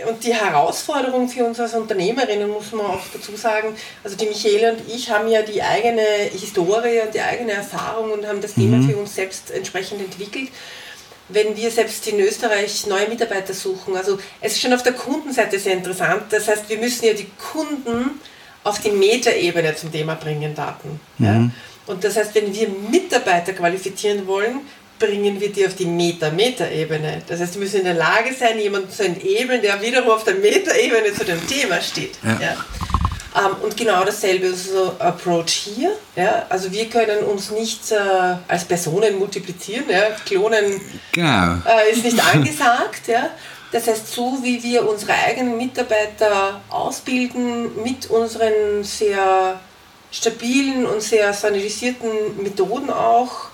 [0.07, 4.73] und die Herausforderung für uns als Unternehmerinnen, muss man auch dazu sagen, also die Michele
[4.73, 6.01] und ich haben ja die eigene
[6.31, 8.61] Historie und die eigene Erfahrung und haben das mhm.
[8.63, 10.49] Thema für uns selbst entsprechend entwickelt.
[11.29, 15.57] Wenn wir selbst in Österreich neue Mitarbeiter suchen, also es ist schon auf der Kundenseite
[15.57, 16.23] sehr interessant.
[16.31, 18.19] Das heißt, wir müssen ja die Kunden
[18.65, 20.99] auf die Metaebene zum Thema bringen, Daten.
[21.17, 21.25] Mhm.
[21.25, 21.49] Ja?
[21.85, 24.61] Und das heißt, wenn wir Mitarbeiter qualifizieren wollen,
[25.03, 27.23] bringen wir die auf die Meta-Meta-Ebene.
[27.27, 30.35] Das heißt, wir müssen in der Lage sein, jemanden zu enablen, der wiederum auf der
[30.35, 32.17] Meta-Ebene zu dem Thema steht.
[32.23, 32.39] Ja.
[32.39, 32.57] Ja.
[33.35, 35.91] Ähm, und genau dasselbe ist so Approach hier.
[36.15, 36.45] Ja?
[36.49, 37.95] Also wir können uns nicht äh,
[38.47, 39.89] als Personen multiplizieren.
[39.89, 40.11] Ja?
[40.25, 40.79] Klonen
[41.11, 41.57] genau.
[41.67, 43.07] äh, ist nicht angesagt.
[43.07, 43.29] ja?
[43.71, 49.59] Das heißt, so wie wir unsere eigenen Mitarbeiter ausbilden mit unseren sehr
[50.11, 53.52] stabilen und sehr standardisierten Methoden auch,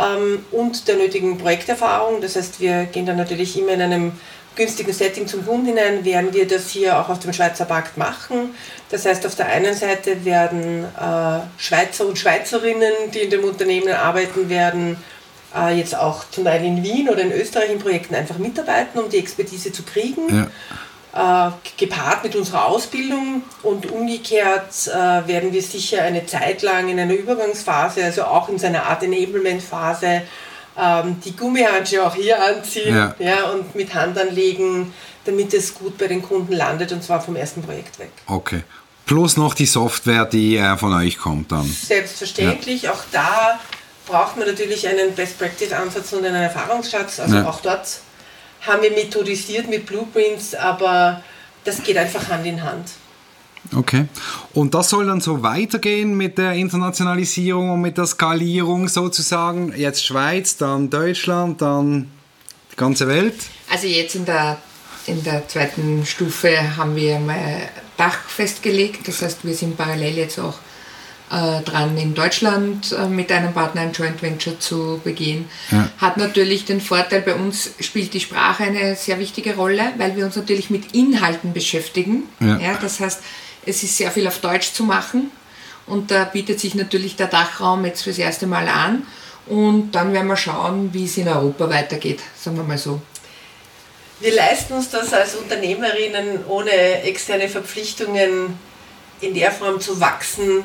[0.00, 2.20] ähm, und der nötigen Projekterfahrung.
[2.20, 4.12] Das heißt, wir gehen dann natürlich immer in einem
[4.56, 8.54] günstigen Setting zum Kunden hinein, werden wir das hier auch auf dem Schweizer Markt machen.
[8.90, 13.92] Das heißt, auf der einen Seite werden äh, Schweizer und Schweizerinnen, die in dem Unternehmen
[13.92, 14.96] arbeiten werden,
[15.56, 19.08] äh, jetzt auch zum Teil in Wien oder in Österreich in Projekten einfach mitarbeiten, um
[19.08, 20.28] die Expertise zu kriegen.
[20.28, 20.46] Ja.
[21.12, 27.00] Äh, gepaart mit unserer Ausbildung und umgekehrt äh, werden wir sicher eine Zeit lang in
[27.00, 30.22] einer Übergangsphase, also auch in seiner Art Enablement-Phase,
[30.78, 33.14] ähm, die Gummihandschuhe auch hier anziehen ja.
[33.18, 33.50] ja.
[33.50, 34.94] und mit Hand anlegen,
[35.24, 38.12] damit es gut bei den Kunden landet und zwar vom ersten Projekt weg.
[38.28, 38.62] Okay.
[39.04, 41.66] Plus noch die Software, die äh, von euch kommt dann.
[41.66, 42.92] Selbstverständlich, ja.
[42.92, 43.58] auch da
[44.06, 47.18] braucht man natürlich einen Best-Practice-Ansatz und einen Erfahrungsschatz.
[47.18, 47.48] Also ja.
[47.48, 48.00] auch dort
[48.62, 51.22] haben wir methodisiert mit Blueprints, aber
[51.64, 52.90] das geht einfach Hand in Hand.
[53.76, 54.06] Okay.
[54.54, 59.74] Und das soll dann so weitergehen mit der Internationalisierung und mit der Skalierung sozusagen.
[59.76, 62.10] Jetzt Schweiz, dann Deutschland, dann
[62.72, 63.34] die ganze Welt?
[63.70, 64.58] Also jetzt in der,
[65.06, 69.06] in der zweiten Stufe haben wir mal Dach festgelegt.
[69.06, 70.58] Das heißt, wir sind parallel jetzt auch
[71.30, 75.48] äh, dran, in Deutschland äh, mit einem Partner ein Joint Venture zu begehen.
[75.70, 75.88] Ja.
[75.98, 80.24] Hat natürlich den Vorteil, bei uns spielt die Sprache eine sehr wichtige Rolle, weil wir
[80.24, 82.24] uns natürlich mit Inhalten beschäftigen.
[82.40, 82.58] Ja.
[82.58, 83.20] ja das heißt,
[83.64, 85.30] es ist sehr viel auf Deutsch zu machen
[85.86, 89.06] und da bietet sich natürlich der Dachraum jetzt fürs erste Mal an
[89.46, 93.00] und dann werden wir schauen, wie es in Europa weitergeht, sagen wir mal so.
[94.20, 98.58] Wir leisten uns das als Unternehmerinnen ohne externe Verpflichtungen
[99.20, 100.62] in der Form zu wachsen,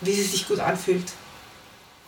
[0.00, 1.12] wie sie sich gut anfühlt.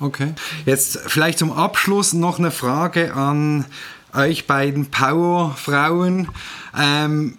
[0.00, 0.34] Okay.
[0.64, 3.66] Jetzt vielleicht zum Abschluss noch eine Frage an
[4.14, 6.28] euch beiden Powerfrauen.
[6.78, 7.36] Ähm,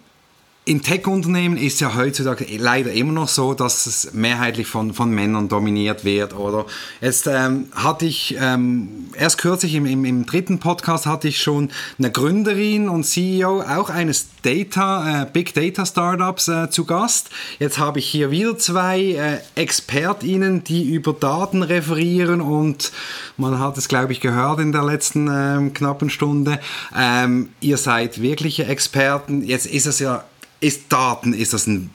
[0.64, 5.48] in Tech-Unternehmen ist ja heutzutage leider immer noch so, dass es mehrheitlich von, von Männern
[5.48, 6.36] dominiert wird.
[6.36, 6.66] Oder
[7.00, 11.72] jetzt ähm, hatte ich ähm, erst kürzlich im, im, im, dritten Podcast hatte ich schon
[11.98, 17.30] eine Gründerin und CEO auch eines Data, äh, Big Data Startups äh, zu Gast.
[17.58, 22.92] Jetzt habe ich hier wieder zwei äh, ExpertInnen, die über Daten referieren und
[23.36, 26.60] man hat es, glaube ich, gehört in der letzten ähm, knappen Stunde.
[26.96, 29.42] Ähm, ihr seid wirkliche Experten.
[29.42, 30.24] Jetzt ist es ja
[30.62, 31.90] ist Daten, ist das ein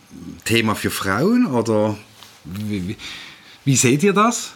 [0.45, 1.97] Thema für Frauen oder
[2.43, 2.97] wie, wie,
[3.65, 4.51] wie seht ihr das?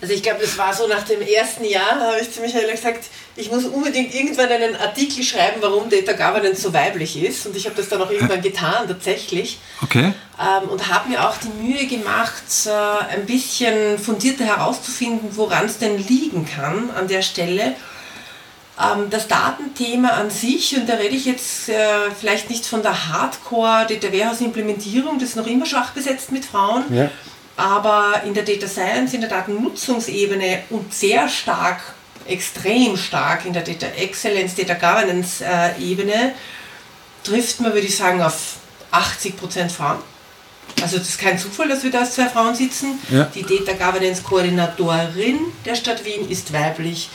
[0.00, 3.04] Also ich glaube, das war so nach dem ersten Jahr, habe ich zu Michael gesagt,
[3.36, 7.46] ich muss unbedingt irgendwann einen Artikel schreiben, warum Data Governance so weiblich ist.
[7.46, 9.58] Und ich habe das dann auch irgendwann getan, tatsächlich.
[9.80, 10.12] Okay.
[10.40, 15.78] Ähm, und habe mir auch die Mühe gemacht, äh, ein bisschen fundierter herauszufinden, woran es
[15.78, 17.76] denn liegen kann an der Stelle.
[18.80, 23.08] Ähm, das Datenthema an sich, und da rede ich jetzt äh, vielleicht nicht von der
[23.08, 27.10] Hardcore Data Warehouse Implementierung, das ist noch immer schwach besetzt mit Frauen, ja.
[27.56, 31.80] aber in der Data Science, in der Datennutzungsebene und sehr stark,
[32.26, 36.32] extrem stark in der Data Excellence, Data Governance äh, Ebene,
[37.24, 38.56] trifft man, würde ich sagen, auf
[38.90, 39.98] 80% Frauen.
[40.80, 42.98] Also das ist kein Zufall, dass wir da als zwei Frauen sitzen.
[43.10, 43.24] Ja.
[43.34, 47.10] Die Data Governance Koordinatorin der Stadt Wien ist weiblich.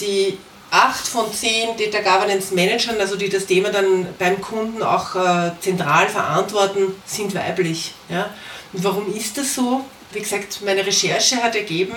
[0.00, 0.38] Die
[0.70, 5.50] acht von zehn Data Governance Managern, also die das Thema dann beim Kunden auch äh,
[5.60, 7.92] zentral verantworten, sind weiblich.
[8.08, 8.30] Ja?
[8.72, 9.84] Und warum ist das so?
[10.12, 11.94] Wie gesagt, meine Recherche hat ergeben,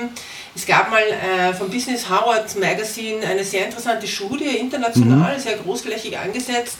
[0.55, 5.41] es gab mal äh, vom Business Harvard Magazine eine sehr interessante Studie, international, mhm.
[5.41, 6.77] sehr großflächig angesetzt,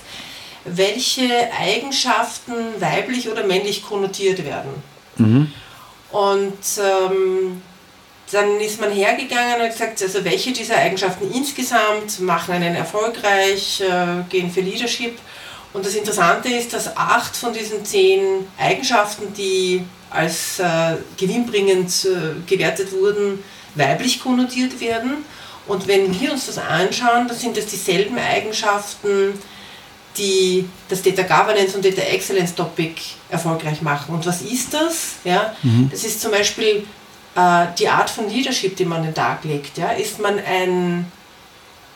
[0.66, 4.72] welche Eigenschaften weiblich oder männlich konnotiert werden.
[5.18, 5.52] Mhm.
[6.12, 7.62] Und ähm,
[8.32, 13.82] dann ist man hergegangen und hat gesagt, also welche dieser Eigenschaften insgesamt machen einen erfolgreich,
[13.82, 15.18] äh, gehen für Leadership.
[15.74, 22.50] Und das Interessante ist, dass acht von diesen zehn Eigenschaften, die als äh, gewinnbringend äh,
[22.50, 23.44] gewertet wurden,
[23.76, 25.26] weiblich konnotiert werden.
[25.68, 29.34] Und wenn wir uns das anschauen, dann sind das dieselben Eigenschaften,
[30.18, 32.96] die das Data Governance und Data Excellence Topic
[33.30, 34.14] erfolgreich machen.
[34.14, 35.14] Und was ist das?
[35.24, 35.90] Ja, mhm.
[35.92, 36.86] Das ist zum Beispiel
[37.36, 39.78] äh, die Art von Leadership, die man an den Tag legt.
[39.78, 39.92] Ja?
[39.92, 41.12] Ist man ein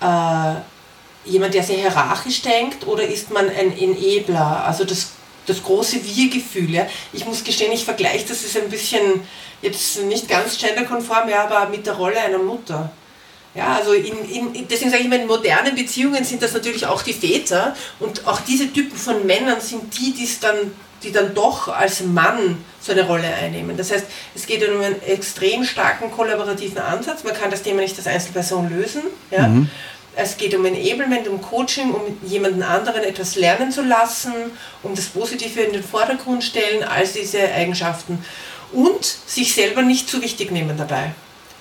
[0.02, 4.64] äh, jemand, der sehr hierarchisch denkt oder ist man ein Enabler?
[4.66, 5.12] Also das,
[5.46, 6.74] das große Wir-Gefühl.
[6.74, 6.88] Ja?
[7.14, 9.22] Ich muss gestehen, ich vergleiche das ist ein bisschen
[9.62, 12.92] jetzt nicht ganz genderkonform, ja, aber mit der Rolle einer Mutter.
[13.56, 17.02] Ja, also in, in, deswegen sage ich immer, in modernen Beziehungen sind das natürlich auch
[17.02, 20.56] die Väter und auch diese Typen von Männern sind die, die es dann
[21.04, 23.78] die dann doch als Mann so eine Rolle einnehmen.
[23.78, 27.24] Das heißt, es geht um einen extrem starken kollaborativen Ansatz.
[27.24, 29.04] Man kann das Thema nicht als Einzelperson lösen.
[29.32, 29.48] Ja?
[29.48, 29.70] Mhm.
[30.16, 34.34] Es geht um Enablement, um Coaching, um jemanden anderen etwas lernen zu lassen,
[34.82, 38.24] um das Positive in den Vordergrund stellen, all diese Eigenschaften.
[38.72, 41.12] Und sich selber nicht zu wichtig nehmen dabei.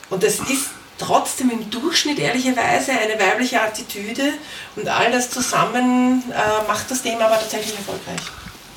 [0.08, 4.32] Und das ist trotzdem im Durchschnitt ehrlicherweise eine weibliche Attitüde
[4.76, 8.22] und all das zusammen äh, macht das Thema aber tatsächlich erfolgreich.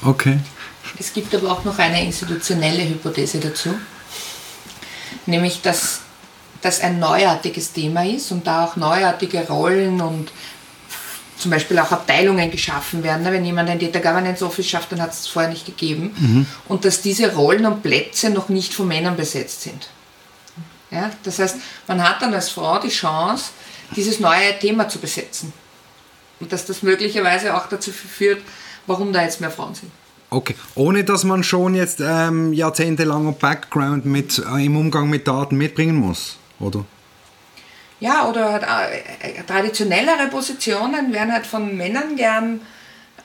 [0.04, 0.39] Okay.
[0.97, 3.76] Es gibt aber auch noch eine institutionelle Hypothese dazu,
[5.26, 6.02] nämlich dass
[6.62, 10.32] das ein neuartiges Thema ist und da auch neuartige Rollen und
[11.38, 13.24] zum Beispiel auch Abteilungen geschaffen werden.
[13.26, 16.14] Wenn jemand ein Data Governance Office schafft, dann hat es vorher nicht gegeben.
[16.18, 16.45] Mhm.
[16.68, 19.88] Und dass diese Rollen und Plätze noch nicht von Männern besetzt sind.
[20.91, 23.52] Ja, das heißt, man hat dann als Frau die Chance,
[23.95, 25.54] dieses neue Thema zu besetzen.
[26.39, 28.41] Und dass das möglicherweise auch dazu führt,
[28.90, 29.92] warum da jetzt mehr Frauen sind.
[30.32, 35.58] Okay, ohne dass man schon jetzt ähm, jahrzehntelanger Background mit, äh, im Umgang mit Daten
[35.58, 36.86] mitbringen muss, oder?
[38.00, 38.64] Ja, oder halt,
[39.22, 42.62] äh, traditionellere Positionen werden halt von Männern gern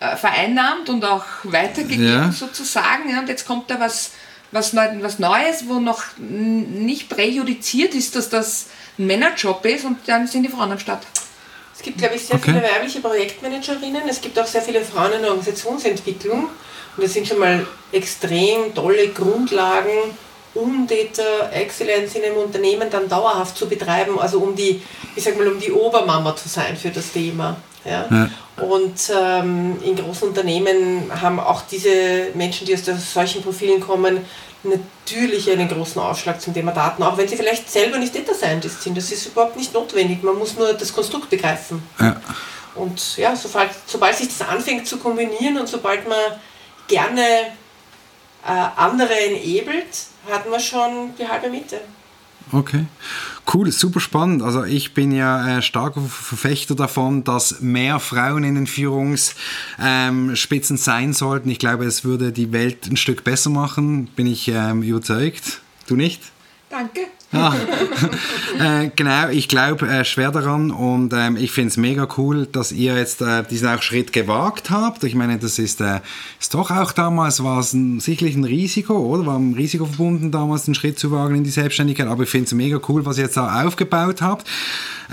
[0.01, 2.33] äh, vereinnahmt und auch weitergegeben ja.
[2.33, 3.11] sozusagen.
[3.11, 4.13] Ja, und jetzt kommt da was,
[4.51, 10.27] was, was Neues, wo noch nicht präjudiziert ist, dass das ein Männerjob ist und dann
[10.27, 11.07] sind die Frauen am Start.
[11.75, 12.53] Es gibt, glaube ich, sehr okay.
[12.53, 14.09] viele weibliche Projektmanagerinnen.
[14.09, 16.45] Es gibt auch sehr viele Frauen in der Organisationsentwicklung.
[16.97, 19.91] Und das sind schon mal extrem tolle Grundlagen,
[20.55, 24.81] um Data Excellence in einem Unternehmen dann dauerhaft zu betreiben, also um die,
[25.17, 27.57] ich sag mal, um die Obermama zu sein für das Thema.
[27.85, 28.07] Ja?
[28.09, 28.31] ja.
[28.65, 34.25] Und ähm, in großen Unternehmen haben auch diese Menschen, die aus solchen Profilen kommen,
[34.65, 38.83] natürlich einen großen Ausschlag zum Thema Daten, auch wenn sie vielleicht selber nicht Data Scientist
[38.83, 38.97] sind.
[38.97, 40.23] Das ist überhaupt nicht notwendig.
[40.23, 41.83] Man muss nur das Konstrukt begreifen.
[42.01, 42.21] Ja.
[42.75, 46.19] Und ja, sobald, sobald sich das anfängt zu kombinieren und sobald man
[46.89, 47.23] gerne
[48.47, 49.87] äh, andere enabelt,
[50.29, 51.81] hatten wir schon die halbe Miete.
[52.55, 52.87] Okay.
[53.53, 54.41] Cool, super spannend.
[54.41, 60.81] Also ich bin ja äh, starker Verfechter davon, dass mehr Frauen in den Führungsspitzen ähm,
[60.81, 61.51] sein sollten.
[61.51, 65.63] Ich glaube, es würde die Welt ein Stück besser machen, bin ich ähm, überzeugt.
[65.89, 66.23] Du nicht?
[66.71, 67.01] Danke.
[67.35, 67.55] Ah.
[68.59, 72.71] äh, genau, ich glaube äh, schwer daran und ähm, ich finde es mega cool, dass
[72.73, 75.03] ihr jetzt äh, diesen auch Schritt gewagt habt.
[75.05, 76.01] Ich meine, das ist, äh,
[76.41, 79.27] ist doch auch damals war es sicherlich ein Risiko, oder?
[79.27, 82.47] War ein Risiko verbunden, damals den Schritt zu wagen in die Selbstständigkeit, aber ich finde
[82.47, 84.47] es mega cool, was ihr jetzt da aufgebaut habt.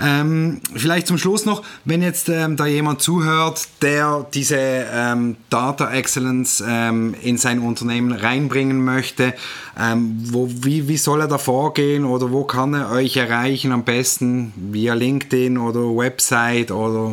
[0.00, 5.92] Ähm, vielleicht zum Schluss noch, wenn jetzt ähm, da jemand zuhört, der diese ähm, Data
[5.92, 9.34] Excellence ähm, in sein Unternehmen reinbringen möchte,
[9.78, 13.84] ähm, wo, wie, wie soll er da vorgehen oder wo kann er euch erreichen am
[13.84, 14.52] besten?
[14.56, 17.12] Via LinkedIn oder Website oder...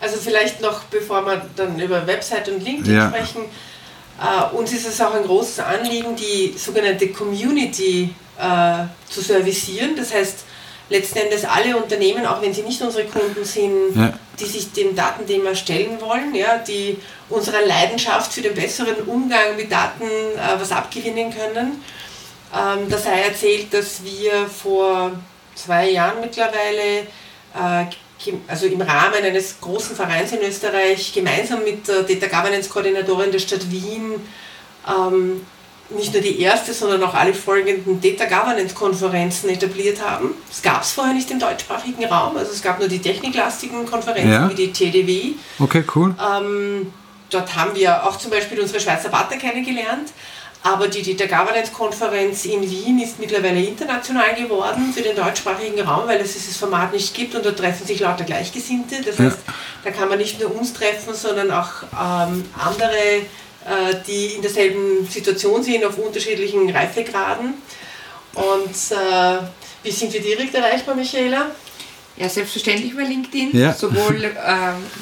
[0.00, 3.08] Also vielleicht noch, bevor wir dann über Website und LinkedIn ja.
[3.08, 3.42] sprechen,
[4.20, 9.94] äh, uns ist es auch ein großes Anliegen, die sogenannte Community äh, zu servicieren.
[9.96, 10.44] Das heißt,
[10.88, 14.12] letzten Endes alle Unternehmen, auch wenn sie nicht unsere Kunden sind, ja.
[14.38, 19.72] die sich dem Datenthema stellen wollen, ja, die unserer Leidenschaft für den besseren Umgang mit
[19.72, 21.82] Daten äh, was abgewinnen können.
[22.54, 25.12] Ähm, da sei erzählt, dass wir vor
[25.54, 27.06] zwei Jahren mittlerweile,
[27.54, 33.32] äh, also im Rahmen eines großen Vereins in Österreich, gemeinsam mit der Data Governance Koordinatorin
[33.32, 34.20] der Stadt Wien
[34.86, 35.46] ähm,
[35.96, 40.34] nicht nur die erste, sondern auch alle folgenden Data Governance Konferenzen etabliert haben.
[40.48, 42.36] Das gab es vorher nicht im deutschsprachigen Raum.
[42.36, 44.50] Also es gab nur die techniklastigen Konferenzen ja.
[44.50, 45.32] wie die TDW.
[45.58, 46.14] Okay, cool.
[46.20, 46.92] Ähm,
[47.30, 50.12] dort haben wir auch zum Beispiel unsere Schweizer Partner kennengelernt.
[50.64, 56.06] Aber die Data Governance Konferenz in Wien ist mittlerweile international geworden für den deutschsprachigen Raum,
[56.06, 59.02] weil es dieses Format nicht gibt und da treffen sich lauter Gleichgesinnte.
[59.04, 59.38] Das heißt,
[59.82, 63.26] da kann man nicht nur uns treffen, sondern auch ähm, andere
[64.06, 67.54] die in derselben Situation sind, auf unterschiedlichen Reifegraden.
[68.34, 69.38] Und äh,
[69.82, 71.50] wie sind wir direkt erreichbar, Michaela?
[72.16, 73.72] Ja, selbstverständlich über LinkedIn, ja.
[73.72, 74.30] sowohl äh,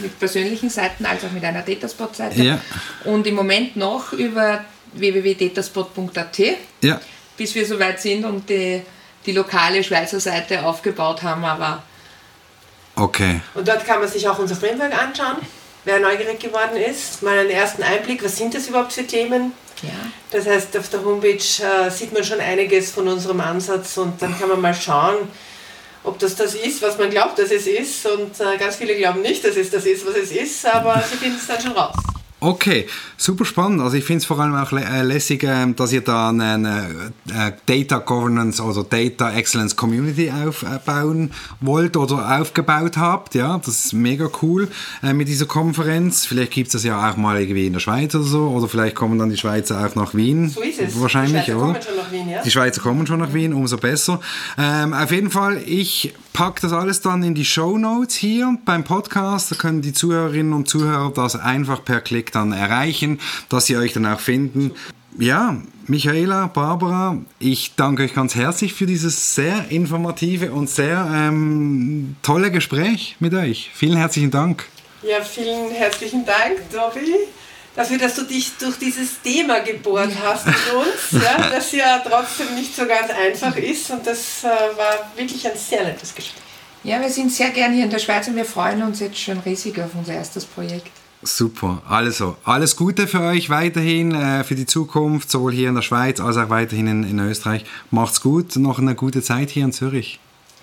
[0.00, 2.42] mit persönlichen Seiten als auch mit einer Dataspot-Seite.
[2.42, 2.60] Ja.
[3.04, 6.38] Und im Moment noch über www.dataspot.at,
[6.82, 7.00] ja.
[7.36, 8.82] bis wir soweit sind und die,
[9.26, 11.44] die lokale Schweizer Seite aufgebaut haben.
[11.44, 11.82] Aber
[12.96, 13.40] okay.
[13.54, 15.38] Und dort kann man sich auch unser Framework anschauen
[15.84, 19.52] wer neugierig geworden ist, mal einen ersten Einblick, was sind das überhaupt für Themen.
[19.82, 19.90] Ja.
[20.30, 24.38] Das heißt, auf der Homepage äh, sieht man schon einiges von unserem Ansatz und dann
[24.38, 25.16] kann man mal schauen,
[26.04, 28.06] ob das das ist, was man glaubt, dass es ist.
[28.06, 31.16] Und äh, ganz viele glauben nicht, dass es das ist, was es ist, aber sie
[31.16, 31.94] finden es dann schon raus.
[32.42, 32.86] Okay,
[33.18, 33.82] super spannend.
[33.82, 37.52] Also ich finde es vor allem auch äh, lässig, ähm, dass ihr da eine äh,
[37.66, 43.34] Data Governance oder Data Excellence Community aufbauen wollt oder aufgebaut habt.
[43.34, 44.68] Ja, das ist mega cool
[45.02, 46.24] äh, mit dieser Konferenz.
[46.24, 48.96] Vielleicht gibt es das ja auch mal irgendwie in der Schweiz oder so oder vielleicht
[48.96, 50.48] kommen dann die Schweizer auch nach Wien.
[50.48, 50.98] So ist es.
[50.98, 51.72] Wahrscheinlich, die Schweizer oder?
[51.74, 52.42] Kommen schon nach Wien, ja?
[52.42, 54.18] Die Schweizer kommen schon nach Wien, umso besser.
[54.56, 58.82] Ähm, auf jeden Fall, ich packe das alles dann in die Show Notes hier beim
[58.82, 59.50] Podcast.
[59.50, 63.92] Da können die Zuhörerinnen und Zuhörer das einfach per Klick dann erreichen, dass sie euch
[63.92, 64.72] dann auch finden.
[65.18, 65.56] ja,
[65.86, 72.52] Michaela, Barbara, ich danke euch ganz herzlich für dieses sehr informative und sehr ähm, tolle
[72.52, 73.70] Gespräch mit euch.
[73.74, 74.66] Vielen herzlichen Dank.
[75.02, 77.14] Ja, vielen herzlichen Dank, Dobby,
[77.74, 82.54] dafür, dass du dich durch dieses Thema gebohrt hast mit uns, ja, das ja trotzdem
[82.54, 86.42] nicht so ganz einfach ist und das äh, war wirklich ein sehr nettes Gespräch.
[86.84, 89.38] Ja, wir sind sehr gern hier in der Schweiz und wir freuen uns jetzt schon
[89.40, 90.99] riesig auf unser erstes Projekt.
[91.22, 91.82] Super.
[91.86, 96.18] Also, alles Gute für euch weiterhin, äh, für die Zukunft, sowohl hier in der Schweiz
[96.18, 97.64] als auch weiterhin in, in Österreich.
[97.90, 100.18] Macht's gut, noch eine gute Zeit hier in Zürich.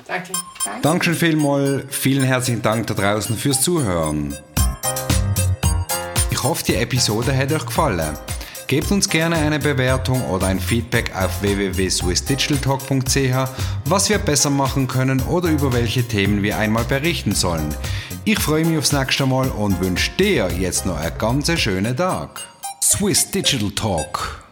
[0.08, 0.32] Danke.
[0.66, 0.82] Danke.
[0.82, 1.84] Dankeschön vielmals.
[1.90, 4.36] Vielen herzlichen Dank da draußen fürs Zuhören.
[6.32, 8.18] Ich hoffe, die Episode hat euch gefallen.
[8.68, 13.50] Gebt uns gerne eine Bewertung oder ein Feedback auf www.swissdigitaltalk.ch,
[13.86, 17.74] was wir besser machen können oder über welche Themen wir einmal berichten sollen.
[18.26, 22.42] Ich freue mich aufs nächste Mal und wünsche dir jetzt noch einen ganz schönen Tag.
[22.84, 24.47] Swiss Digital Talk